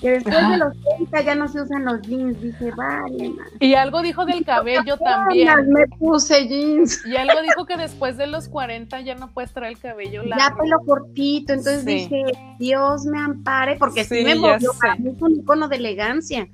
[0.00, 2.40] que después de los 30 ya no se usan los jeans.
[2.40, 5.70] Dije, vale, Y algo dijo del cabello también.
[5.70, 7.04] Me puse jeans.
[7.06, 10.44] Y algo dijo que después de los 40 ya no puedes traer el cabello largo.
[10.44, 11.52] Ya pelo cortito.
[11.52, 12.24] Entonces dije,
[12.58, 14.72] Dios me ampare, porque sí, me movió.
[14.80, 16.48] Para mí es un icono de elegancia.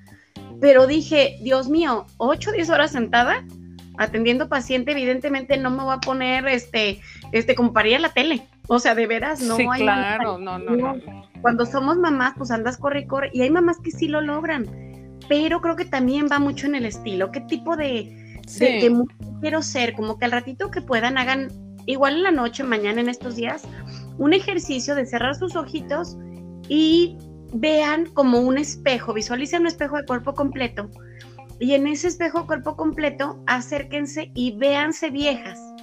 [0.61, 3.45] Pero dije, Dios mío, 8 o 10 horas sentada
[3.97, 7.01] atendiendo paciente, evidentemente no me voy a poner este,
[7.33, 8.47] este, como para ir a la tele.
[8.69, 12.79] O sea, de veras, no sí, Claro, no, no, no cuando somos mamás, pues andas
[12.79, 14.65] corre y corre, y hay mamás que sí lo logran,
[15.29, 18.41] pero creo que también va mucho en el estilo, qué tipo de,
[19.43, 21.49] quiero ser, como que al ratito que puedan hagan,
[21.85, 23.65] igual en la noche, mañana, en estos días,
[24.17, 26.17] un ejercicio de cerrar sus ojitos
[26.67, 27.19] y
[27.53, 30.89] vean como un espejo, visualicen un espejo de cuerpo completo,
[31.61, 35.74] y en ese espejo de cuerpo completo, acérquense y véanse viejas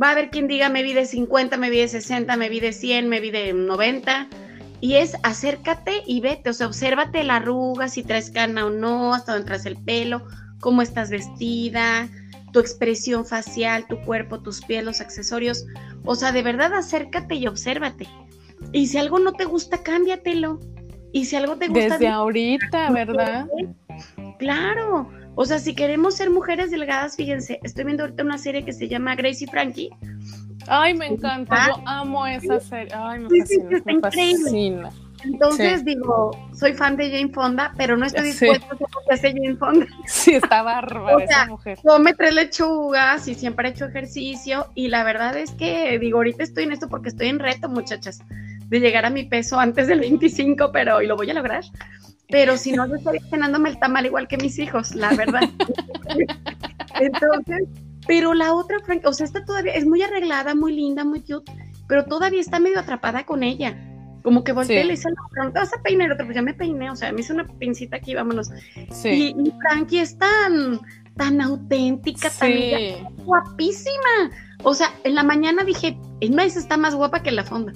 [0.00, 2.60] Va a haber quien diga me vi de 50, me vi de 60, me vi
[2.60, 4.28] de 100, me vi de 90.
[4.80, 9.14] Y es acércate y vete, o sea, obsérvate la arruga, si traes cana o no,
[9.14, 10.26] hasta dónde traes el pelo,
[10.60, 12.08] cómo estás vestida,
[12.52, 15.66] tu expresión facial, tu cuerpo, tus pies, los accesorios.
[16.04, 18.06] O sea, de verdad acércate y obsérvate.
[18.72, 20.60] Y si algo no te gusta, cámbiatelo.
[21.12, 21.98] Y si algo te gusta...
[21.98, 23.46] Desde ahorita, ¿verdad?
[24.38, 25.10] Claro.
[25.38, 28.88] O sea, si queremos ser mujeres delgadas, fíjense, estoy viendo ahorita una serie que se
[28.88, 29.90] llama Gracie Frankie.
[30.66, 32.88] Ay, me encanta, yo amo esa serie.
[32.94, 34.90] Ay, me fascina, sí, me fascina.
[35.24, 39.14] Entonces digo, soy fan de Jane Fonda, pero no estoy dispuesta a hacer lo que
[39.14, 39.86] hace Jane Fonda.
[40.06, 41.78] Sí, está bárbara esa mujer.
[41.84, 46.44] Come tres lechugas y siempre he hecho ejercicio y la verdad es que digo, ahorita
[46.44, 48.20] estoy en esto porque estoy en reto, muchachas,
[48.68, 51.64] de llegar a mi peso antes del 25, pero y lo voy a lograr
[52.28, 55.42] pero si no, yo estaría cenándome el tamal igual que mis hijos, la verdad.
[57.00, 57.68] Entonces,
[58.06, 61.52] pero la otra, o sea, está todavía, es muy arreglada, muy linda, muy cute,
[61.88, 63.76] pero todavía está medio atrapada con ella.
[64.22, 66.52] Como que volteé y le dice, no, te vas a peinar otra, pues ya me
[66.52, 68.50] peiné, o sea, me hizo una pincita aquí, vámonos.
[68.90, 69.34] Sí.
[69.36, 70.80] Y, Frankie es tan,
[71.16, 72.50] tan auténtica, tan
[73.24, 74.30] guapísima.
[74.64, 77.72] O sea, en la mañana dije, es más, está más guapa que la fonda.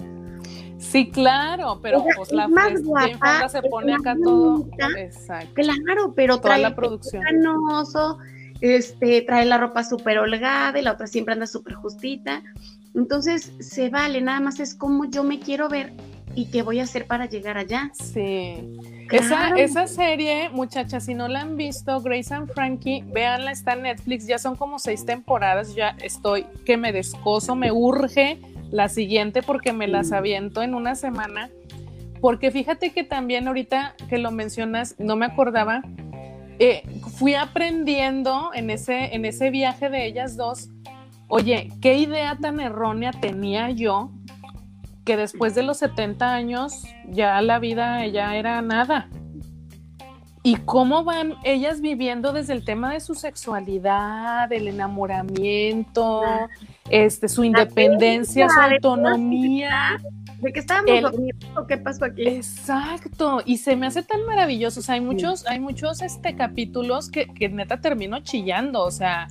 [0.81, 4.67] Sí, claro, pero pues la más guapa, se pone acá todo.
[4.97, 5.53] Exacto.
[5.55, 7.23] Claro, pero trae la producción.
[7.23, 8.19] Canoso,
[8.61, 12.43] este, trae la ropa súper holgada y la otra siempre anda súper justita.
[12.95, 15.93] Entonces se vale, nada más es como yo me quiero ver
[16.35, 17.91] y qué voy a hacer para llegar allá.
[17.95, 18.57] Sí.
[19.11, 23.83] Esa, esa serie, muchachas, si no la han visto, Grace and Frankie, véanla, está en
[23.83, 29.43] Netflix, ya son como seis temporadas, ya estoy que me descoso, me urge la siguiente
[29.43, 31.51] porque me las aviento en una semana.
[32.21, 35.83] Porque fíjate que también ahorita que lo mencionas, no me acordaba,
[36.59, 36.83] eh,
[37.17, 40.69] fui aprendiendo en ese, en ese viaje de ellas dos,
[41.29, 44.11] oye, qué idea tan errónea tenía yo
[45.05, 49.09] que después de los 70 años ya la vida ya era nada.
[50.43, 56.23] Y cómo van ellas viviendo desde el tema de su sexualidad, el enamoramiento,
[56.89, 60.01] este, su independencia, su autonomía.
[60.41, 61.13] ¿De qué estábamos
[61.69, 62.27] ¿Qué pasó aquí?
[62.27, 63.43] Exacto.
[63.45, 64.81] Y se me hace tan maravilloso.
[64.81, 68.83] O sea, hay muchos, hay muchos este, capítulos que, que neta termino chillando.
[68.83, 69.29] O sea,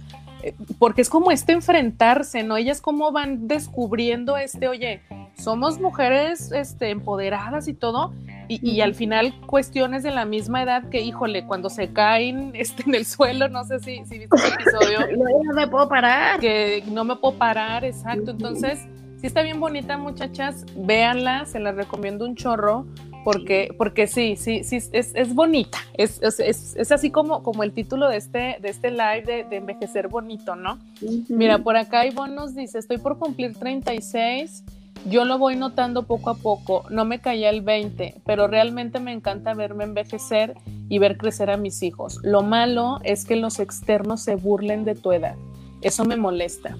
[0.77, 2.57] porque es como este enfrentarse, ¿no?
[2.57, 5.01] Ellas cómo van descubriendo este, oye,
[5.37, 8.13] somos mujeres este, empoderadas y todo,
[8.47, 12.95] y, al final cuestiones de la misma edad que, híjole, cuando se caen este, en
[12.95, 14.99] el suelo, no sé si, si viste el episodio.
[15.45, 16.39] no, me puedo parar.
[16.39, 18.31] Que no me puedo parar, exacto.
[18.31, 18.79] Entonces,
[19.21, 22.87] sí está bien bonita, muchachas, véanla, se la recomiendo un chorro.
[23.23, 25.77] Porque, porque sí, sí, sí, es, es bonita.
[25.95, 29.57] Es, es, es, así como, como el título de este, de este live de, de
[29.57, 30.79] envejecer bonito, ¿no?
[31.27, 34.63] Mira, por acá Ivonne nos dice, estoy por cumplir 36
[35.05, 39.13] yo lo voy notando poco a poco, no me caía el 20, pero realmente me
[39.13, 40.55] encanta verme envejecer
[40.89, 42.19] y ver crecer a mis hijos.
[42.23, 45.35] Lo malo es que los externos se burlen de tu edad.
[45.81, 46.77] Eso me molesta.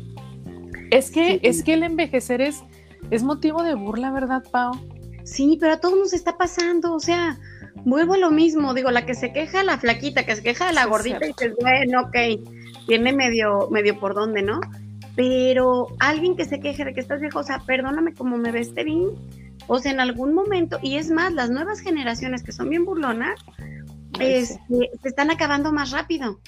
[0.91, 2.61] Es que, es que el envejecer es,
[3.09, 4.73] es motivo de burla, ¿verdad, Pau?
[5.31, 7.37] Sí, pero a todos nos está pasando, o sea,
[7.85, 10.73] vuelvo a lo mismo, digo, la que se queja la flaquita, que se queja de
[10.73, 12.17] la gordita y dices, bueno, ok,
[12.87, 14.59] tiene medio, medio por dónde, ¿no?
[15.19, 18.85] pero alguien que se queje de que estás viejo, o sea, perdóname como me veste
[18.85, 19.09] bien,
[19.67, 23.37] o sea, en algún momento, y es más, las nuevas generaciones que son bien burlonas,
[24.17, 26.39] este, se están acabando más rápido.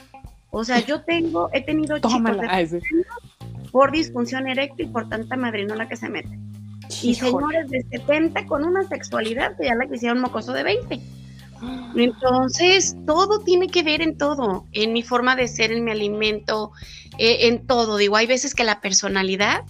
[0.52, 2.82] O sea, yo tengo, he tenido chicos de
[3.74, 6.40] por disfunción eréctil por tanta madrinola que se mete.
[7.02, 11.00] Y señores de 70 con una sexualidad que ya la quisieron mocoso de 20.
[11.96, 16.72] Entonces, todo tiene que ver en todo, en mi forma de ser, en mi alimento,
[17.18, 17.98] eh, en todo.
[17.98, 19.64] Digo, hay veces que la personalidad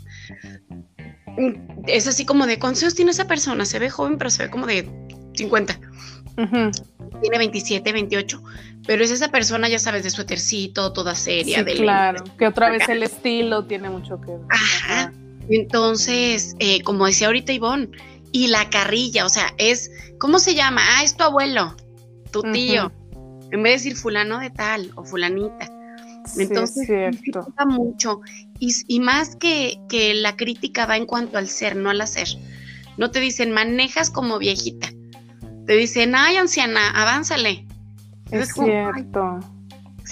[1.38, 3.66] mm, es así como de, ¿cuántos tiene esa persona?
[3.66, 4.90] Se ve joven, pero se ve como de
[5.36, 5.80] 50.
[7.22, 8.44] Tiene 27, 28.
[8.88, 11.64] Pero es esa persona, ya sabes, de suétercito, toda seria.
[11.64, 14.42] Sí, claro, que otra vez el estilo tiene mucho que ver.
[14.50, 15.14] Ajá.
[15.52, 17.90] Entonces, eh, como decía ahorita Ivonne,
[18.32, 20.82] y la carrilla, o sea, es, ¿cómo se llama?
[20.84, 21.76] Ah, es tu abuelo,
[22.32, 22.92] tu tío.
[23.52, 25.70] En vez de decir fulano de tal o fulanita.
[26.38, 27.32] Entonces, sí,
[27.68, 28.22] mucho.
[28.60, 32.28] Y, más que, que, la crítica va en cuanto al ser, no al hacer.
[32.98, 34.90] No te dicen, manejas como viejita.
[35.66, 37.66] Te dicen, ay, anciana, avánzale.
[38.30, 39.40] Es, cierto.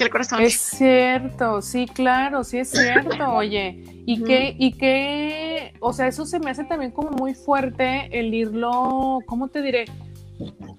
[0.02, 0.42] El corazón.
[0.42, 3.84] Es cierto, sí, claro, sí es cierto, oye.
[4.06, 8.34] Y que, y que, o sea, eso se me hace también como muy fuerte el
[8.34, 9.86] irlo, ¿cómo te diré?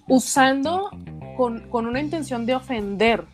[0.08, 0.90] Usando
[1.36, 3.24] con, con una intención de ofender.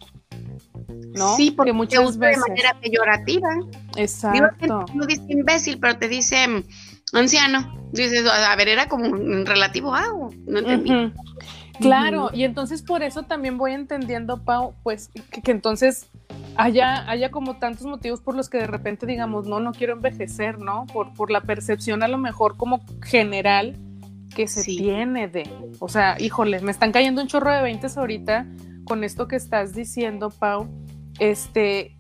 [1.15, 1.35] ¿no?
[1.37, 3.49] Sí, porque muchas veces de manera peyorativa.
[3.97, 4.85] Exacto.
[4.95, 6.65] no dice imbécil, pero te dice mm,
[7.15, 7.89] anciano.
[7.93, 10.03] Dices, a ver, era como un relativo a
[10.47, 11.13] no entendí.
[11.81, 15.11] Claro, y entonces por eso también voy entendiendo, Pau, pues
[15.43, 16.09] que, entonces
[16.57, 20.59] haya, haya como tantos motivos por los que de repente digamos, no, no quiero envejecer,
[20.59, 20.87] ¿no?
[20.93, 23.77] Por, por la percepción a lo mejor como general
[24.35, 28.47] que se tiene de, o sea, híjole, me están cayendo un chorro de veintes ahorita
[28.85, 30.69] con esto que estás diciendo, Pau,
[31.19, 31.96] este,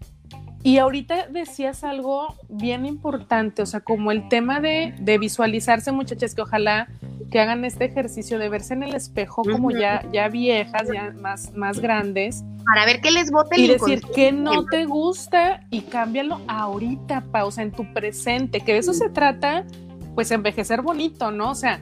[0.66, 6.42] y ahorita decías algo bien importante, o sea, como el tema de, visualizarse, muchachas, que
[6.42, 6.88] ojalá
[7.30, 11.52] que hagan este ejercicio de verse en el espejo como ya, ya viejas, ya más,
[11.54, 12.42] más grandes.
[12.64, 17.62] Para ver qué les bote Y decir qué no te gusta y cámbialo ahorita, pausa
[17.62, 19.64] en tu presente, que de eso se trata,
[20.16, 21.52] pues envejecer bonito, ¿no?
[21.52, 21.80] O sea,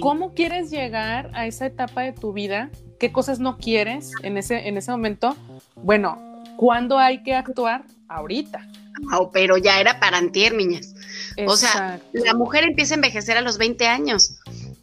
[0.00, 2.70] ¿cómo quieres llegar a esa etapa de tu vida?
[2.98, 5.36] ¿Qué cosas no quieres en ese, en ese momento?
[5.76, 7.84] Bueno, ¿Cuándo hay que actuar?
[8.08, 8.66] Ahorita.
[9.12, 10.94] Oh, pero ya era para antier, niñas.
[11.46, 14.38] O sea, la mujer empieza a envejecer a los 20 años.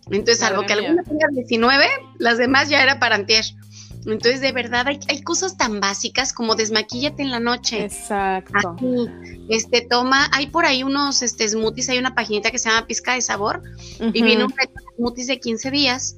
[0.10, 1.86] Entonces, algo que alguna tenga 19,
[2.17, 3.45] las demás ya era para antier.
[4.05, 7.86] Entonces, de verdad, hay, hay, cosas tan básicas como desmaquíllate en la noche.
[7.86, 8.75] Exacto.
[9.47, 13.13] este, toma, hay por ahí unos este, smoothies, hay una paginita que se llama Pizca
[13.13, 13.62] de Sabor
[13.99, 14.53] y viene un
[14.97, 16.17] smoothies de 15 días.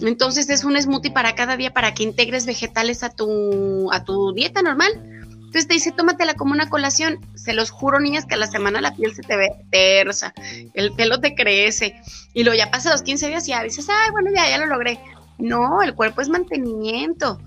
[0.00, 4.34] Entonces, es un smoothie para cada día para que integres vegetales a tu, a tu
[4.34, 5.21] dieta normal.
[5.52, 7.20] Entonces te dice, tómatela como una colación.
[7.34, 10.32] Se los juro, niñas, que a la semana la piel se te ve tersa,
[10.72, 11.94] el pelo te crece.
[12.32, 14.64] Y luego ya pasa los 15 días y ya dices, ay, bueno, ya, ya lo
[14.64, 14.98] logré.
[15.36, 17.38] No, el cuerpo es mantenimiento.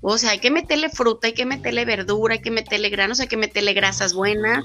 [0.00, 3.28] O sea, hay que meterle fruta, hay que meterle verdura, hay que meterle granos, hay
[3.28, 4.64] que meterle grasas buenas.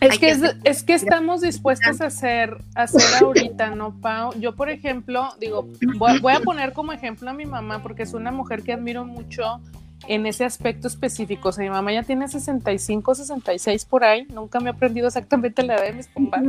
[0.00, 4.32] Es que, es, que estamos dispuestos a hacer, a hacer ahorita, ¿no, Pau?
[4.40, 5.68] Yo, por ejemplo, digo,
[5.98, 9.60] voy, a poner como ejemplo a mi mamá porque es una mujer que admiro mucho
[10.08, 11.48] en ese aspecto específico.
[11.50, 14.26] O sea, mi mamá ya tiene 65, 66 por ahí.
[14.32, 16.42] Nunca me he aprendido exactamente la edad de mis papás,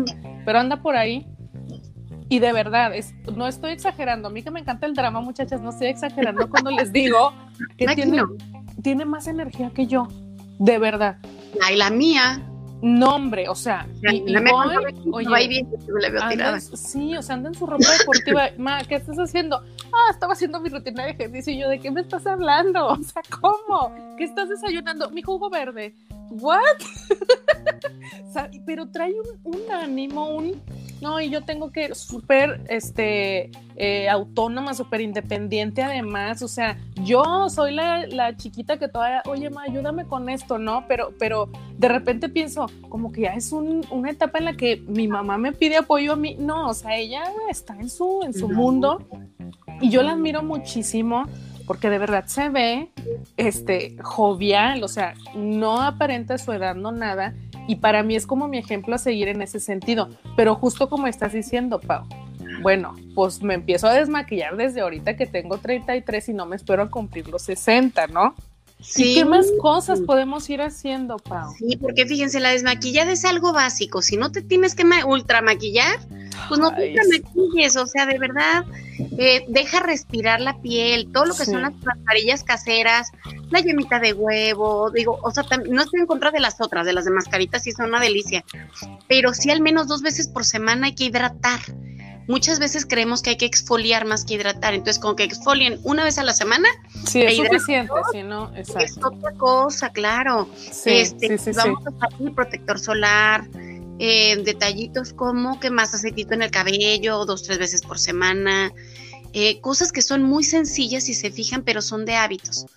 [0.45, 1.27] pero anda por ahí.
[2.29, 4.29] Y de verdad, es, no estoy exagerando.
[4.29, 7.33] A mí que me encanta el drama, muchachas, no estoy exagerando cuando les digo
[7.77, 8.23] que tiene,
[8.81, 10.07] tiene más energía que yo.
[10.59, 11.17] De verdad.
[11.61, 12.41] Ay, la mía
[12.83, 15.69] nombre, o sea, y, y voy, oye, bien,
[16.01, 16.59] le veo tirada.
[16.59, 19.63] sí, o sea, anda en su ropa deportiva, ma, ¿qué estás haciendo?
[19.93, 22.87] Ah, estaba haciendo mi rutina de ejercicio y yo, ¿de qué me estás hablando?
[22.93, 23.93] O sea, ¿cómo?
[24.17, 25.09] ¿Qué estás desayunando?
[25.09, 25.95] Mi jugo verde.
[26.29, 26.61] ¿What?
[28.65, 30.61] pero trae un, ánimo, un
[31.03, 36.41] no, y yo tengo que súper este eh, autónoma, súper independiente además.
[36.41, 40.85] O sea, yo soy la, chiquita que todavía, oye, ma, ayúdame con esto, ¿no?
[40.87, 45.09] Pero, pero de repente pienso, como que ya es una etapa en la que mi
[45.09, 46.37] mamá me pide apoyo a mí.
[46.39, 49.05] No, o sea, ella está en su, en su mundo
[49.81, 51.25] y yo la admiro muchísimo
[51.73, 52.91] porque de verdad se ve
[53.35, 57.33] este jovial, o sea, no aparenta su edad, no nada,
[57.67, 60.07] y para mí es como mi ejemplo a seguir en ese sentido,
[60.37, 62.05] pero justo como estás diciendo, Pau,
[62.61, 66.83] bueno, pues me empiezo a desmaquillar desde ahorita que tengo 33 y no me espero
[66.83, 68.35] a cumplir los 60, ¿no?
[68.83, 69.15] Sí.
[69.15, 71.53] qué más cosas podemos ir haciendo, Pau?
[71.57, 74.01] Sí, porque fíjense, la desmaquillada es algo básico.
[74.01, 75.99] Si no te tienes que ultra maquillar,
[76.49, 77.77] pues no te maquilles.
[77.77, 78.65] O sea, de verdad,
[79.17, 83.11] eh, deja respirar la piel, todo lo que son las mascarillas caseras,
[83.49, 86.93] la yemita de huevo, digo, o sea, no estoy en contra de las otras, de
[86.93, 88.43] las de mascaritas, sí son una delicia.
[89.07, 91.59] Pero sí, al menos dos veces por semana hay que hidratar
[92.27, 94.73] muchas veces creemos que hay que exfoliar más que hidratar.
[94.73, 96.67] Entonces, con que exfolien una vez a la semana.
[97.05, 98.79] Sí, es suficiente, si no, exacto.
[98.79, 100.49] Es otra cosa, claro.
[100.85, 103.45] este, vamos a usar protector solar,
[103.99, 108.71] eh, detallitos como que más aceitito en el cabello, dos, tres veces por semana.
[109.35, 112.67] Eh, cosas que son muy sencillas si se fijan, pero son de hábitos.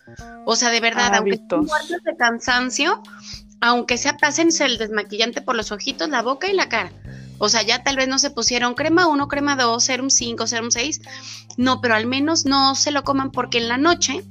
[0.46, 3.02] O sea, de verdad, aunque aunque de cansancio,
[3.60, 6.92] aunque sea pásense el desmaquillante por los ojitos, la boca y la cara.
[7.38, 10.70] O sea, ya tal vez no se pusieron crema 1, crema 2, serum 5, serum
[10.70, 11.00] 6.
[11.56, 14.24] No, pero al menos no se lo coman porque en la noche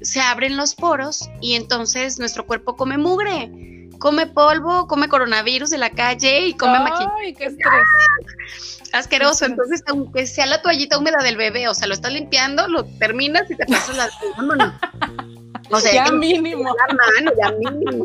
[0.00, 5.78] se abren los poros y entonces nuestro cuerpo come mugre, come polvo, come coronavirus de
[5.78, 7.14] la calle y come maquillaje.
[7.24, 8.80] ¡Ay, qué estrés!
[8.92, 9.46] Asqueroso.
[9.46, 13.50] Entonces, aunque sea la toallita húmeda del bebé, o sea, lo estás limpiando, lo terminas
[13.50, 14.10] y te pasas la...
[15.72, 16.64] O sea, ya mínimo.
[16.64, 18.04] La mano, ya mínimo.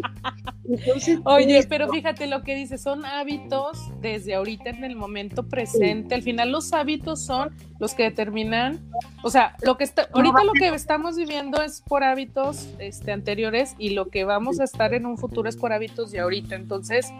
[1.23, 6.15] Oye, pero fíjate lo que dice, son hábitos desde ahorita en el momento presente.
[6.15, 8.79] Al final los hábitos son los que determinan,
[9.23, 13.75] o sea, lo que está, ahorita lo que estamos viviendo es por hábitos este, anteriores
[13.77, 16.55] y lo que vamos a estar en un futuro es por hábitos de ahorita.
[16.55, 17.13] Entonces,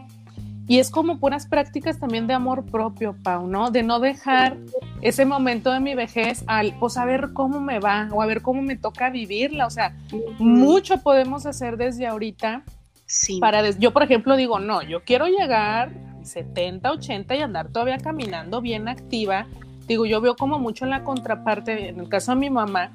[0.68, 3.72] y es como puras prácticas también de amor propio, Pau, ¿no?
[3.72, 4.58] De no dejar
[5.02, 8.42] ese momento de mi vejez al, pues a ver cómo me va o a ver
[8.42, 9.66] cómo me toca vivirla.
[9.66, 9.96] O sea,
[10.40, 12.64] mucho podemos hacer desde ahorita
[13.08, 13.40] Sí.
[13.40, 15.92] Para yo, por ejemplo, digo, no, yo quiero llegar
[16.24, 19.48] 70, 80 y andar todavía caminando bien activa.
[19.88, 22.94] Digo, yo veo como mucho en la contraparte, en el caso de mi mamá,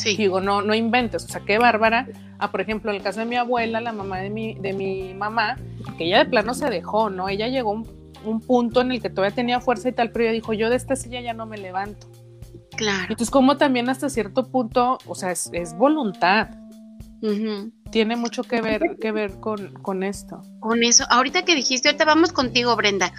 [0.00, 0.16] sí.
[0.16, 2.08] digo, no, no inventes, o sea, qué bárbara.
[2.38, 5.14] Ah, por ejemplo, en el caso de mi abuela, la mamá de mi, de mi
[5.14, 5.56] mamá,
[5.98, 7.28] que ella de plano se dejó, ¿no?
[7.28, 7.88] Ella llegó a un,
[8.24, 10.76] un punto en el que todavía tenía fuerza y tal, pero ella dijo, yo de
[10.76, 12.08] esta silla ya no me levanto.
[12.76, 13.02] Claro.
[13.02, 16.48] Entonces, como también hasta cierto punto, o sea, es, es voluntad.
[17.90, 20.42] Tiene mucho que ver, que ver con, esto.
[20.60, 21.04] Con eso.
[21.10, 23.12] Ahorita que dijiste, ahorita vamos contigo, Brenda.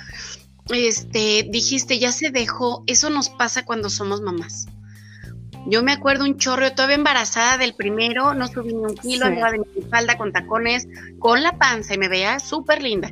[0.69, 2.83] Este, dijiste, ya se dejó.
[2.87, 4.67] Eso nos pasa cuando somos mamás.
[5.67, 9.51] Yo me acuerdo un chorro, todavía embarazada del primero, no subí ni un kilo, andaba
[9.51, 10.87] de mi falda con tacones,
[11.19, 13.11] con la panza y me veía súper linda.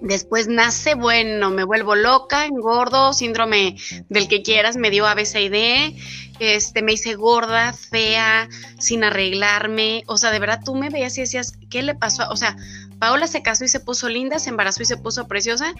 [0.00, 3.76] Después nace, bueno, me vuelvo loca, engordo, síndrome
[4.10, 5.96] del que quieras, me dio ABCD,
[6.38, 8.48] este, me hice gorda, fea,
[8.78, 10.04] sin arreglarme.
[10.06, 12.28] O sea, de verdad tú me veías y decías, ¿qué le pasó?
[12.30, 12.56] O sea,
[12.98, 15.72] Paola se casó y se puso linda, se embarazó y se puso preciosa,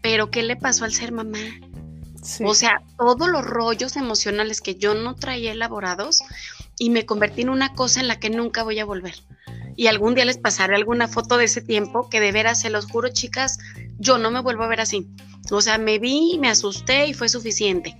[0.00, 1.38] pero ¿qué le pasó al ser mamá?
[2.44, 6.22] O sea, todos los rollos emocionales que yo no traía elaborados
[6.78, 9.14] y me convertí en una cosa en la que nunca voy a volver
[9.76, 12.86] y algún día les pasaré alguna foto de ese tiempo que de veras, se los
[12.86, 13.58] juro, chicas,
[13.98, 15.06] yo no me vuelvo a ver así.
[15.50, 17.96] O sea, me vi, me asusté y fue suficiente.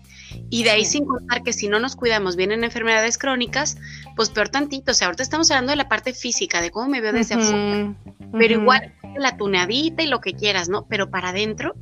[0.50, 3.76] Y de ahí sin contar que si no nos cuidamos vienen enfermedades crónicas,
[4.16, 4.92] pues peor tantito.
[4.92, 7.94] O sea, ahorita estamos hablando de la parte física, de cómo me veo desde afuera.
[8.32, 10.86] Pero igual, la tuneadita y lo que quieras, ¿no?
[10.88, 11.74] Pero para adentro,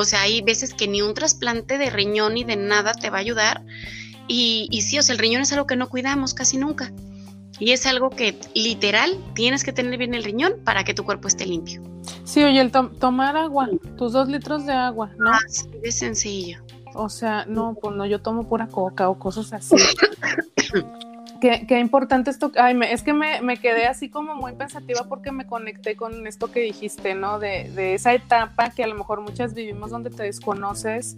[0.00, 3.18] o sea, hay veces que ni un trasplante de riñón ni de nada te va
[3.18, 3.64] a ayudar.
[4.26, 6.92] Y, y sí, o sea, el riñón es algo que no cuidamos casi nunca.
[7.58, 11.28] Y es algo que literal tienes que tener bien el riñón para que tu cuerpo
[11.28, 11.82] esté limpio.
[12.24, 15.30] Sí, oye, el tomar agua, tus dos litros de agua, ¿no?
[15.30, 16.62] Ah, sí, es sencillo.
[16.94, 19.76] O sea, no, pues no, yo tomo pura coca o cosas así.
[21.40, 22.52] qué, qué, importante esto.
[22.56, 26.26] Ay, me, es que me, me, quedé así como muy pensativa porque me conecté con
[26.26, 27.38] esto que dijiste, ¿no?
[27.38, 31.16] De, de esa etapa que a lo mejor muchas vivimos donde te desconoces,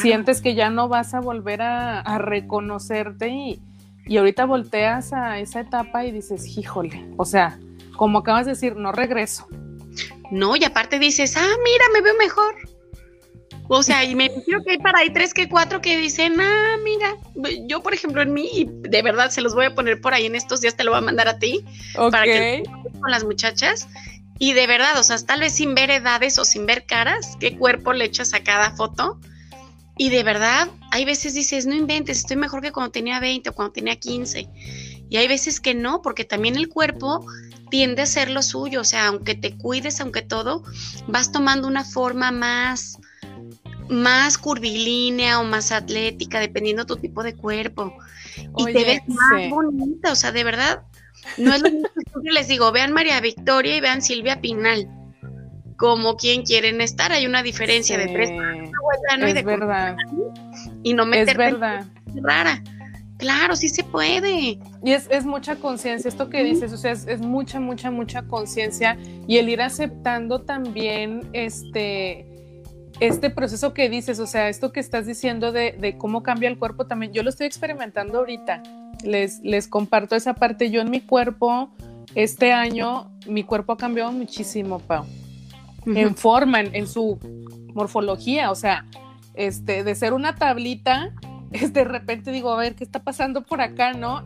[0.00, 3.60] sientes que ya no vas a volver a, a reconocerte y,
[4.06, 7.58] y ahorita volteas a esa etapa y dices, híjole, o sea,
[7.96, 9.46] como acabas de decir, no regreso.
[10.30, 12.54] No, y aparte dices, ah, mira, me veo mejor.
[13.68, 16.76] O sea, y me creo que hay para ahí tres que cuatro que dicen, ah,
[16.84, 17.16] mira,
[17.66, 20.26] yo por ejemplo en mí, y de verdad se los voy a poner por ahí
[20.26, 21.64] en estos días, te lo voy a mandar a ti,
[22.10, 22.62] para que
[23.00, 23.88] con las muchachas.
[24.38, 27.56] Y de verdad, o sea, tal vez sin ver edades o sin ver caras, qué
[27.56, 29.20] cuerpo le echas a cada foto.
[29.96, 33.52] Y de verdad, hay veces dices, no inventes, estoy mejor que cuando tenía 20 o
[33.52, 34.48] cuando tenía 15.
[35.08, 37.24] Y hay veces que no, porque también el cuerpo
[37.70, 40.62] tiende a ser lo suyo, o sea, aunque te cuides, aunque todo,
[41.06, 42.98] vas tomando una forma más,
[43.88, 47.94] más curvilínea o más atlética, dependiendo tu tipo de cuerpo.
[48.56, 50.82] Y te ves más bonita, o sea, de verdad,
[51.36, 51.88] no es lo mismo
[52.22, 54.88] que les digo, vean María Victoria y vean Silvia Pinal
[55.76, 57.10] como quien quieren estar.
[57.10, 58.30] Hay una diferencia de tres
[59.18, 59.96] no es verdad.
[60.82, 61.86] y no me es verdad.
[62.22, 62.62] rara.
[63.18, 64.60] Claro, sí se puede.
[64.84, 68.22] Y es, es mucha conciencia, esto que dices, o sea, es, es mucha, mucha, mucha
[68.22, 72.26] conciencia y el ir aceptando también este,
[73.06, 76.58] este proceso que dices, o sea, esto que estás diciendo de, de, cómo cambia el
[76.58, 78.62] cuerpo también, yo lo estoy experimentando ahorita.
[79.04, 80.70] Les, les comparto esa parte.
[80.70, 81.70] Yo en mi cuerpo,
[82.14, 85.04] este año, mi cuerpo ha cambiado muchísimo, Pau
[85.86, 87.18] en forma, en, su
[87.74, 88.86] morfología, o sea,
[89.34, 91.12] este, de ser una tablita,
[91.50, 94.24] de repente digo, a ver, ¿qué está pasando por acá, no?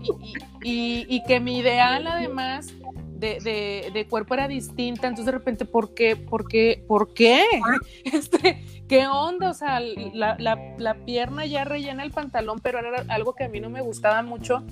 [0.62, 2.72] Y, que mi ideal, además,
[3.18, 6.16] de, cuerpo era distinta, entonces de repente, ¿por qué?
[6.16, 6.84] ¿Por qué?
[6.86, 7.42] ¿Por qué?
[8.04, 9.50] Este, ¿Qué onda?
[9.50, 13.60] O sea, la, la pierna ya rellena el pantalón, pero era algo que a mí
[13.60, 14.62] no me gustaba mucho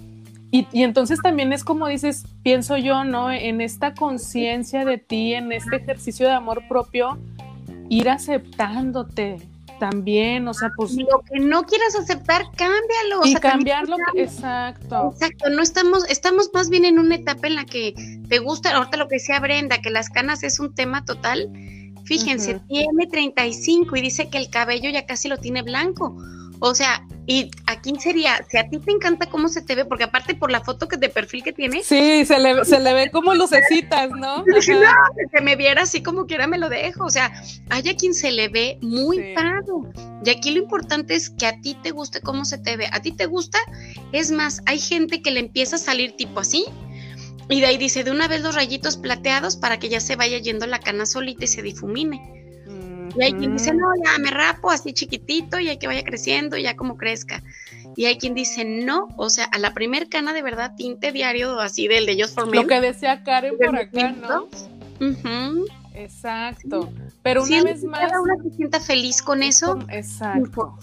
[0.54, 3.32] y, entonces también es como dices, pienso yo, ¿no?
[3.32, 7.18] En esta conciencia de ti, en este ejercicio de amor propio,
[7.88, 9.38] ir aceptándote
[9.90, 10.94] también, o sea, pues...
[10.94, 13.20] Lo que no quieras aceptar, cámbialo.
[13.24, 15.10] Y cambiarlo, exacto.
[15.12, 17.94] Exacto, no estamos, estamos más bien en una etapa en la que
[18.26, 21.50] te gusta, ahorita lo que decía Brenda, que las canas es un tema total.
[22.04, 26.16] Fíjense, tiene 35 y dice que el cabello ya casi lo tiene blanco.
[26.66, 30.04] O sea, y aquí sería, si a ti te encanta cómo se te ve, porque
[30.04, 31.82] aparte por la foto que de perfil que tiene.
[31.82, 34.38] Sí, se le, se le ve como lucecitas, ¿no?
[34.46, 34.54] no,
[35.30, 37.04] que me viera así como quiera me lo dejo.
[37.04, 37.30] O sea,
[37.68, 39.34] hay a quien se le ve muy sí.
[40.24, 42.88] Y aquí lo importante es que a ti te guste cómo se te ve.
[42.92, 43.58] A ti te gusta,
[44.12, 46.64] es más, hay gente que le empieza a salir tipo así.
[47.50, 50.38] Y de ahí dice, de una vez los rayitos plateados para que ya se vaya
[50.38, 52.43] yendo la cana solita y se difumine.
[53.16, 56.56] Y hay quien dice, no, ya me rapo así chiquitito y hay que vaya creciendo,
[56.56, 57.42] ya como crezca.
[57.96, 61.60] Y hay quien dice, no, o sea, a la primer cana de verdad tinte diario
[61.60, 64.48] así del de ellos for Lo que decía Karen por acá, ¿no?
[65.94, 66.92] Exacto.
[67.22, 68.00] Pero una vez más.
[68.00, 69.78] Cada una se sienta feliz con eso.
[69.90, 70.76] Exacto.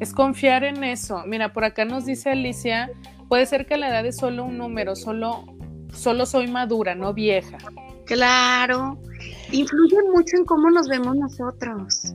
[0.00, 1.22] Es confiar en eso.
[1.26, 2.90] Mira, por acá nos dice Alicia,
[3.28, 5.44] puede ser que la edad es solo un número, solo,
[5.92, 7.58] solo soy madura, no vieja.
[8.06, 8.98] Claro
[9.52, 12.14] influye mucho en cómo nos vemos nosotros.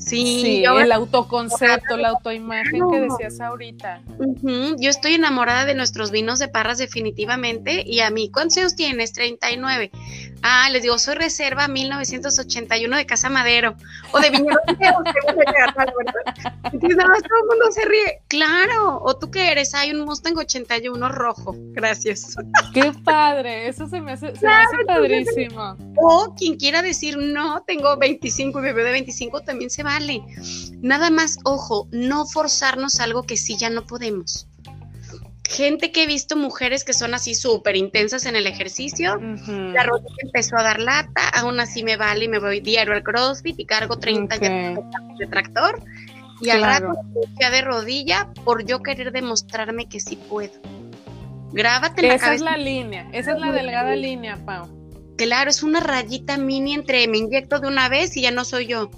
[0.00, 4.00] Sí, el autoconcepto, la autoimagen que decías ahorita.
[4.78, 9.12] Yo estoy enamorada de nuestros vinos de Parras definitivamente y a mí, ¿cuántos años tienes?
[9.12, 9.90] 39.
[10.42, 13.76] Ah, les digo, soy reserva 1981 de Casa Madero
[14.12, 14.58] o de Viñedo
[16.72, 18.22] Entonces, nada más todo el mundo se ríe.
[18.28, 21.54] Claro, o tú qué eres, hay un Mustang 81 rojo.
[21.72, 22.36] Gracias.
[22.74, 25.76] Qué padre, eso se me hace, se me hace padrísimo.
[25.96, 30.22] O quien quiera decir, no, tengo 25 y bebé de 25 también se vale.
[30.80, 34.46] Nada más, ojo, no forzarnos algo que sí ya no podemos
[35.50, 40.14] gente que he visto mujeres que son así súper intensas en el ejercicio, la rodilla
[40.22, 43.66] empezó a dar lata, aún así me vale y me voy diario al CrossFit y
[43.66, 45.82] cargo 30 de tractor
[46.40, 46.92] y al rato
[47.40, 50.52] ya de rodilla por yo querer demostrarme que sí puedo.
[51.52, 54.68] Grábate en Esa es la línea, esa es la delgada línea, Pau.
[55.16, 58.68] Claro, es una rayita mini entre me inyecto de una vez y ya no soy
[58.68, 58.90] yo.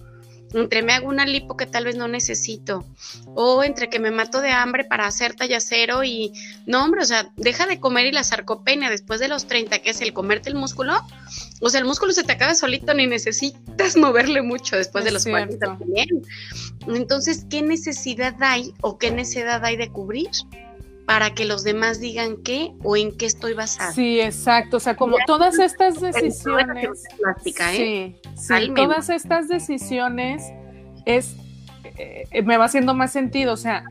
[0.55, 2.85] Entre me hago una lipo que tal vez no necesito,
[3.35, 6.33] o entre que me mato de hambre para hacer tallacero y
[6.67, 9.91] no, hombre, o sea, deja de comer y la sarcopenia después de los 30, que
[9.91, 10.95] es el comerte el músculo,
[11.61, 15.25] o sea, el músculo se te acaba solito, ni necesitas moverle mucho después de los
[15.25, 16.09] 40 también.
[16.89, 20.31] Entonces, ¿qué necesidad hay o qué necesidad hay de cubrir?
[21.07, 23.93] Para que los demás digan qué o en qué estoy basada.
[23.93, 24.77] Sí, exacto.
[24.77, 26.89] O sea, como todas estas decisiones.
[27.45, 27.53] ¿eh?
[27.75, 30.43] Sí, sí todas estas decisiones
[31.05, 31.37] es
[31.99, 33.53] eh, me va haciendo más sentido.
[33.53, 33.85] O sea,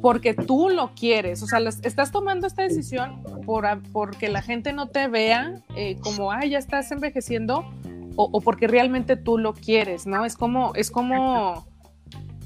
[0.00, 1.42] porque tú lo quieres.
[1.42, 6.32] O sea, estás tomando esta decisión por, porque la gente no te vea eh, como,
[6.32, 7.64] ay, ya estás envejeciendo,
[8.16, 10.24] o, o, porque realmente tú lo quieres, ¿no?
[10.24, 11.66] Es como, es como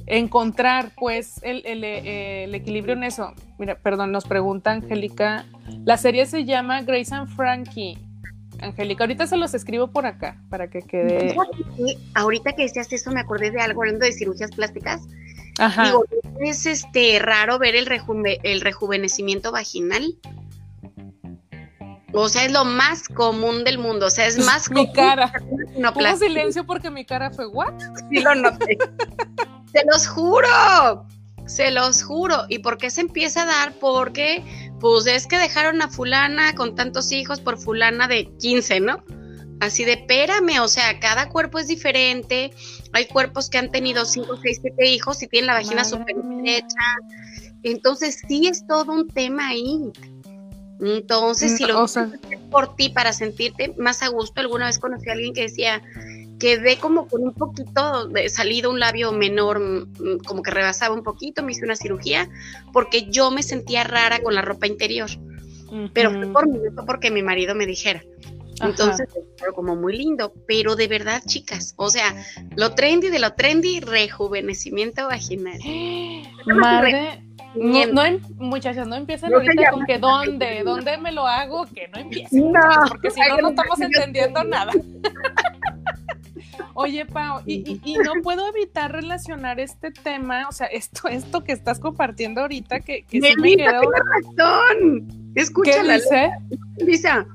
[0.06, 3.34] encontrar pues el, el, equilibrio en eso.
[3.58, 5.44] Mira, perdón, nos pregunta Angélica,
[5.84, 7.98] la serie se llama Grace and Frankie.
[8.60, 11.36] Angélica, ahorita se los escribo por acá para que quede.
[12.14, 15.02] ahorita que decías eso me acordé de algo hablando de cirugías plásticas.
[15.58, 15.86] Ajá.
[15.86, 16.04] Digo,
[16.40, 17.88] es este raro ver el,
[18.42, 20.16] el rejuvenecimiento vaginal.
[22.22, 24.06] O sea, es lo más común del mundo.
[24.06, 25.32] O sea, es más mi cara.
[25.94, 27.74] Pongo silencio porque mi cara fue what?
[28.10, 28.78] Sí lo noté.
[29.72, 31.06] Se los juro,
[31.46, 32.44] se los juro.
[32.48, 33.72] ¿Y por qué se empieza a dar?
[33.74, 34.42] Porque,
[34.80, 39.04] pues es que dejaron a fulana con tantos hijos por fulana de 15, ¿no?
[39.60, 42.52] Así de, espérame, o sea, cada cuerpo es diferente.
[42.92, 46.84] Hay cuerpos que han tenido 5, 6, 7 hijos y tienen la vagina súper estrecha.
[47.62, 49.90] Entonces, sí es todo un tema ahí.
[50.80, 51.88] Entonces, si mm, lo o
[52.50, 55.82] por ti para sentirte más a gusto, alguna vez conocí a alguien que decía,
[56.38, 61.02] quedé como con un poquito de salido un labio menor, mm, como que rebasaba un
[61.02, 62.28] poquito, me hice una cirugía
[62.72, 65.10] porque yo me sentía rara con la ropa interior.
[65.92, 68.02] Pero fue por mí, fue porque mi marido me dijera.
[68.62, 69.08] Entonces,
[69.38, 72.14] pero como muy lindo, pero de verdad, chicas, o sea,
[72.56, 75.58] lo trendy de lo trendy, rejuvenecimiento vaginal.
[76.46, 77.25] Madre,
[77.56, 81.88] no, no, em, muchachas, no empiecen ahorita con que dónde, dónde me lo hago, que
[81.88, 82.52] no empiecen.
[82.52, 84.72] No, porque si no, no estamos entendiendo nada.
[86.74, 91.52] Oye, Pau, y, y, no puedo evitar relacionar este tema, o sea, esto, esto que
[91.52, 93.80] estás compartiendo ahorita, que, que sí me quedó.
[94.36, 95.32] razón.
[95.34, 95.98] Escúchala.
[95.98, 97.26] ¿Qué Lisa,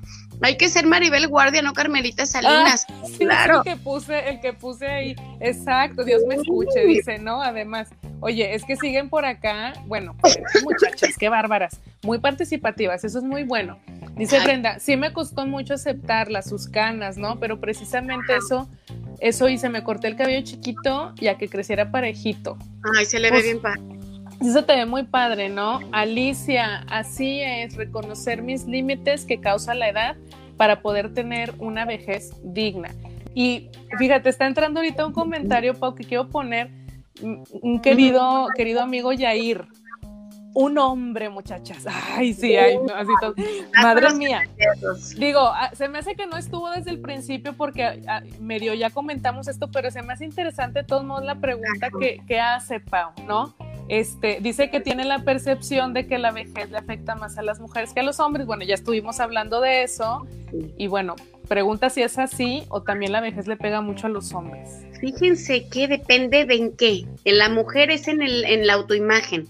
[0.42, 2.86] hay que ser Maribel Guardia, no Carmelita Salinas.
[2.89, 3.58] Ah, claro.
[3.58, 5.16] el que puse, el que puse ahí.
[5.39, 7.42] Exacto, Dios me escuche, dice, ¿no?
[7.42, 7.89] Además,
[8.20, 13.24] oye, es que siguen por acá, bueno, pues, muchachas, qué bárbaras, muy participativas, eso es
[13.24, 13.80] muy bueno.
[14.16, 17.39] Dice Brenda, sí me costó mucho aceptarlas, sus canas, ¿no?
[17.39, 18.68] Pero precisamente eso
[19.22, 22.58] eso hice, me corté el cabello chiquito y a que creciera parejito.
[22.98, 24.01] Ay, se le ve pues, bien padre.
[24.42, 25.80] Eso te ve muy padre, ¿no?
[25.92, 30.16] Alicia, así es, reconocer mis límites que causa la edad
[30.58, 32.89] para poder tener una vejez digna.
[33.34, 36.70] Y fíjate, está entrando ahorita un comentario, Pau, que quiero poner,
[37.22, 39.68] un querido, querido amigo Yair,
[40.54, 41.86] un hombre, muchachas.
[41.88, 43.34] Ay, sí, ay, así todo.
[43.82, 44.42] Madre mía.
[45.18, 48.89] Digo, ah, se me hace que no estuvo desde el principio porque ah, medio ya
[48.89, 51.89] comentamos esto, pero se me hace interesante de todos modos la pregunta
[52.28, 53.56] que, hace Pau, ¿no?
[53.92, 57.60] Este, dice que tiene la percepción de que la vejez le afecta más a las
[57.60, 58.46] mujeres que a los hombres.
[58.46, 60.26] Bueno, ya estuvimos hablando de eso.
[60.78, 61.18] Y bueno,
[61.50, 64.70] pregunta si es así o también la vejez le pega mucho a los hombres.
[65.02, 67.06] Fíjense que depende de en qué.
[67.26, 69.46] En la mujer es en, el, en la autoimagen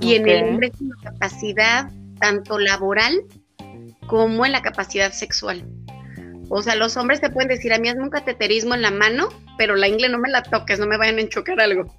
[0.00, 3.24] y en el hombre es una capacidad tanto laboral
[4.06, 5.66] como en la capacidad sexual.
[6.48, 9.28] O sea, los hombres te pueden decir, a mí es un cateterismo en la mano,
[9.58, 11.94] pero la ingle no me la toques, no me vayan a enchocar algo.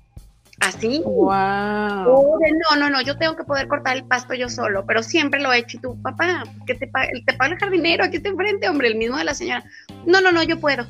[0.59, 1.01] Así.
[1.05, 2.39] Wow.
[2.39, 5.53] no, no, no, yo tengo que poder cortar el pasto yo solo, pero siempre lo
[5.53, 5.77] he hecho.
[5.77, 8.95] Y tú, papá, que te paga, te paga el jardinero, aquí está enfrente, hombre, el
[8.95, 9.63] mismo de la señora.
[10.05, 10.85] No, no, no, yo puedo.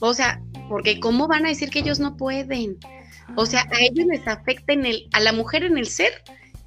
[0.00, 2.78] O sea, porque ¿cómo van a decir que ellos no pueden?
[3.36, 6.12] O sea, a ellos les afecta en el, a la mujer en el ser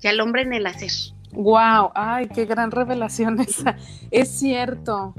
[0.01, 0.91] y al hombre en el hacer.
[1.31, 3.75] Wow, ay, qué gran revelación esa.
[4.11, 5.13] Es cierto.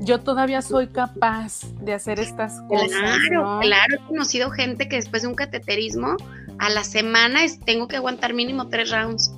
[0.00, 2.88] Yo todavía soy capaz de hacer estas cosas.
[2.88, 3.94] Claro, claro.
[3.94, 6.16] He conocido gente que después de un cateterismo,
[6.58, 9.32] a la semana tengo que aguantar mínimo tres rounds.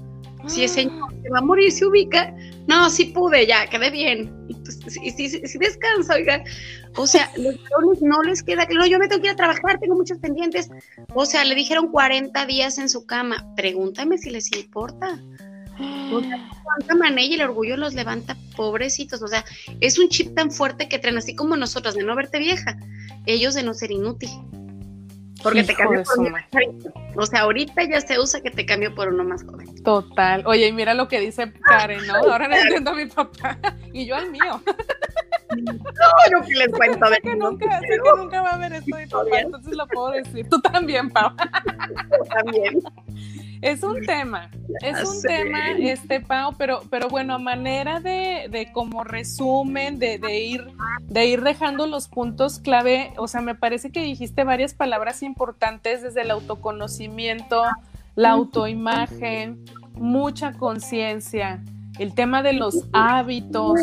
[0.46, 2.34] Si ese señor se va a morir, se ubica.
[2.66, 4.32] No, sí pude, ya, quedé bien.
[4.48, 4.80] Y pues,
[5.16, 6.42] si, descanso, oiga.
[6.96, 8.86] O sea, los no les queda claro.
[8.86, 10.70] Yo me tengo que ir a trabajar, tengo muchos pendientes.
[11.14, 13.46] O sea, le dijeron 40 días en su cama.
[13.56, 15.20] Pregúntame si les importa.
[16.18, 19.22] O sea, y el orgullo los levanta, pobrecitos.
[19.22, 19.44] O sea,
[19.80, 22.76] es un chip tan fuerte que traen, así como nosotros, de no verte vieja,
[23.26, 24.30] ellos de no ser inútil.
[25.42, 26.44] Porque te cambio por uno más
[27.16, 29.82] O sea, ahorita ya se usa que te cambio por uno más joven.
[29.82, 30.44] Total.
[30.46, 32.14] Oye, y mira lo que dice Karen, ¿no?
[32.14, 33.58] Ahora no entiendo a mi papá
[33.92, 34.62] y yo al mío.
[35.56, 38.96] no, no que les cuento sé que, nunca, sé que nunca va a haber esto
[38.96, 40.48] de papá, entonces lo puedo decir.
[40.48, 41.30] Tú también, Pau.
[41.36, 42.80] Tú también.
[43.62, 44.50] Es un tema,
[44.80, 50.18] es un tema, este Pau, pero, pero bueno, a manera de, de como resumen, de,
[50.18, 50.66] de, ir,
[51.02, 56.02] de ir dejando los puntos clave, o sea, me parece que dijiste varias palabras importantes
[56.02, 57.62] desde el autoconocimiento,
[58.16, 61.62] la autoimagen, mucha conciencia,
[62.00, 63.78] el tema de los hábitos.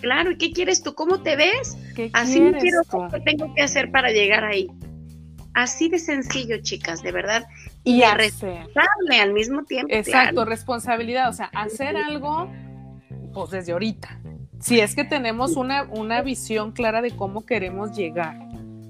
[0.00, 0.94] Claro, ¿y qué quieres tú?
[0.94, 1.76] ¿Cómo te ves?
[2.12, 4.68] Así quiero ¿qué tengo que hacer para llegar ahí?
[5.54, 7.46] Así de sencillo, chicas, de verdad.
[7.84, 9.94] Y, a responsable al mismo tiempo.
[9.94, 12.50] Exacto, responsabilidad, o sea, hacer algo,
[13.34, 14.20] pues desde ahorita.
[14.58, 18.38] Si es que tenemos una, una visión clara de cómo queremos llegar.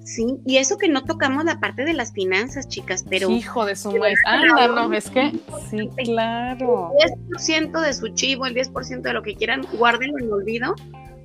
[0.04, 3.30] Sí, y eso que no tocamos la parte de las finanzas, chicas, pero...
[3.30, 4.18] Hijo de su maíz.
[4.26, 5.32] Ah, no, es que
[5.70, 6.92] sí, claro.
[7.00, 10.74] El 10% de su chivo, el 10% de lo que quieran, guárdenlo en olvido,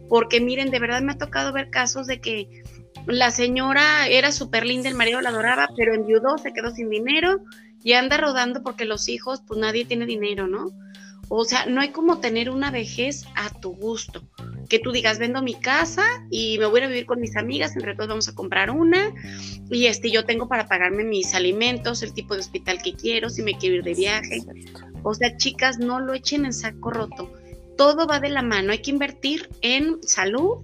[0.07, 2.63] porque miren, de verdad me ha tocado ver casos de que
[3.07, 7.41] la señora era súper linda, el marido la adoraba, pero enviudó, se quedó sin dinero
[7.83, 10.67] y anda rodando porque los hijos, pues nadie tiene dinero, ¿no?
[11.31, 14.23] O sea, no hay como tener una vejez a tu gusto.
[14.67, 17.93] Que tú digas, vendo mi casa y me voy a vivir con mis amigas, entre
[17.95, 19.13] todos vamos a comprar una
[19.69, 23.43] y este yo tengo para pagarme mis alimentos, el tipo de hospital que quiero, si
[23.43, 24.39] me quiero ir de viaje.
[25.03, 27.31] O sea, chicas, no lo echen en saco roto.
[27.77, 28.71] Todo va de la mano.
[28.71, 30.57] Hay que invertir en salud,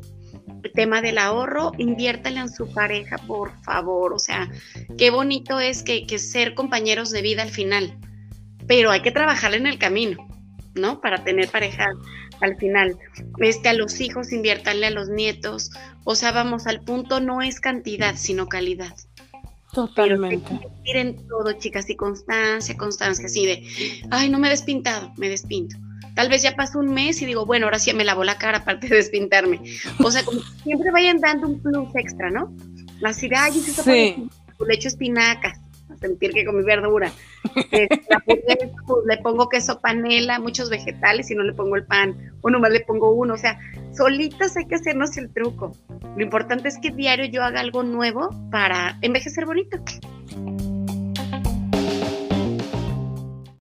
[0.72, 4.14] tema del ahorro, inviértale en su pareja, por favor.
[4.14, 4.50] O sea,
[4.98, 7.98] qué bonito es que, que ser compañeros de vida al final,
[8.68, 10.28] pero hay que trabajar en el camino.
[10.76, 11.00] ¿no?
[11.02, 11.88] Para tener pareja
[12.42, 12.98] al final.
[13.40, 15.72] Este, a los hijos, inviértanle a los nietos.
[16.04, 18.94] O sea, vamos, al punto no es cantidad, sino calidad.
[19.74, 20.54] Totalmente.
[20.84, 23.64] Miren todo, chicas, y constancia, constancia, así de,
[24.12, 25.76] ay, no me he despintado, me despinto.
[26.16, 28.60] Tal vez ya pasó un mes y digo, bueno, ahora sí me lavo la cara
[28.60, 29.62] aparte de despintarme.
[30.04, 32.56] O sea, como siempre vayan dando un plus extra, ¿no?
[33.04, 34.28] Así de, ay, eso sí.
[34.66, 35.60] le echo espinacas
[36.00, 37.12] sentir que con mi verdura.
[37.72, 38.40] Este, pues,
[39.06, 42.82] le pongo queso panela, muchos vegetales y no le pongo el pan, o nomás le
[42.82, 43.34] pongo uno.
[43.34, 43.60] O sea,
[43.96, 45.72] solitas hay que hacernos el truco.
[46.16, 49.78] Lo importante es que diario yo haga algo nuevo para envejecer bonito.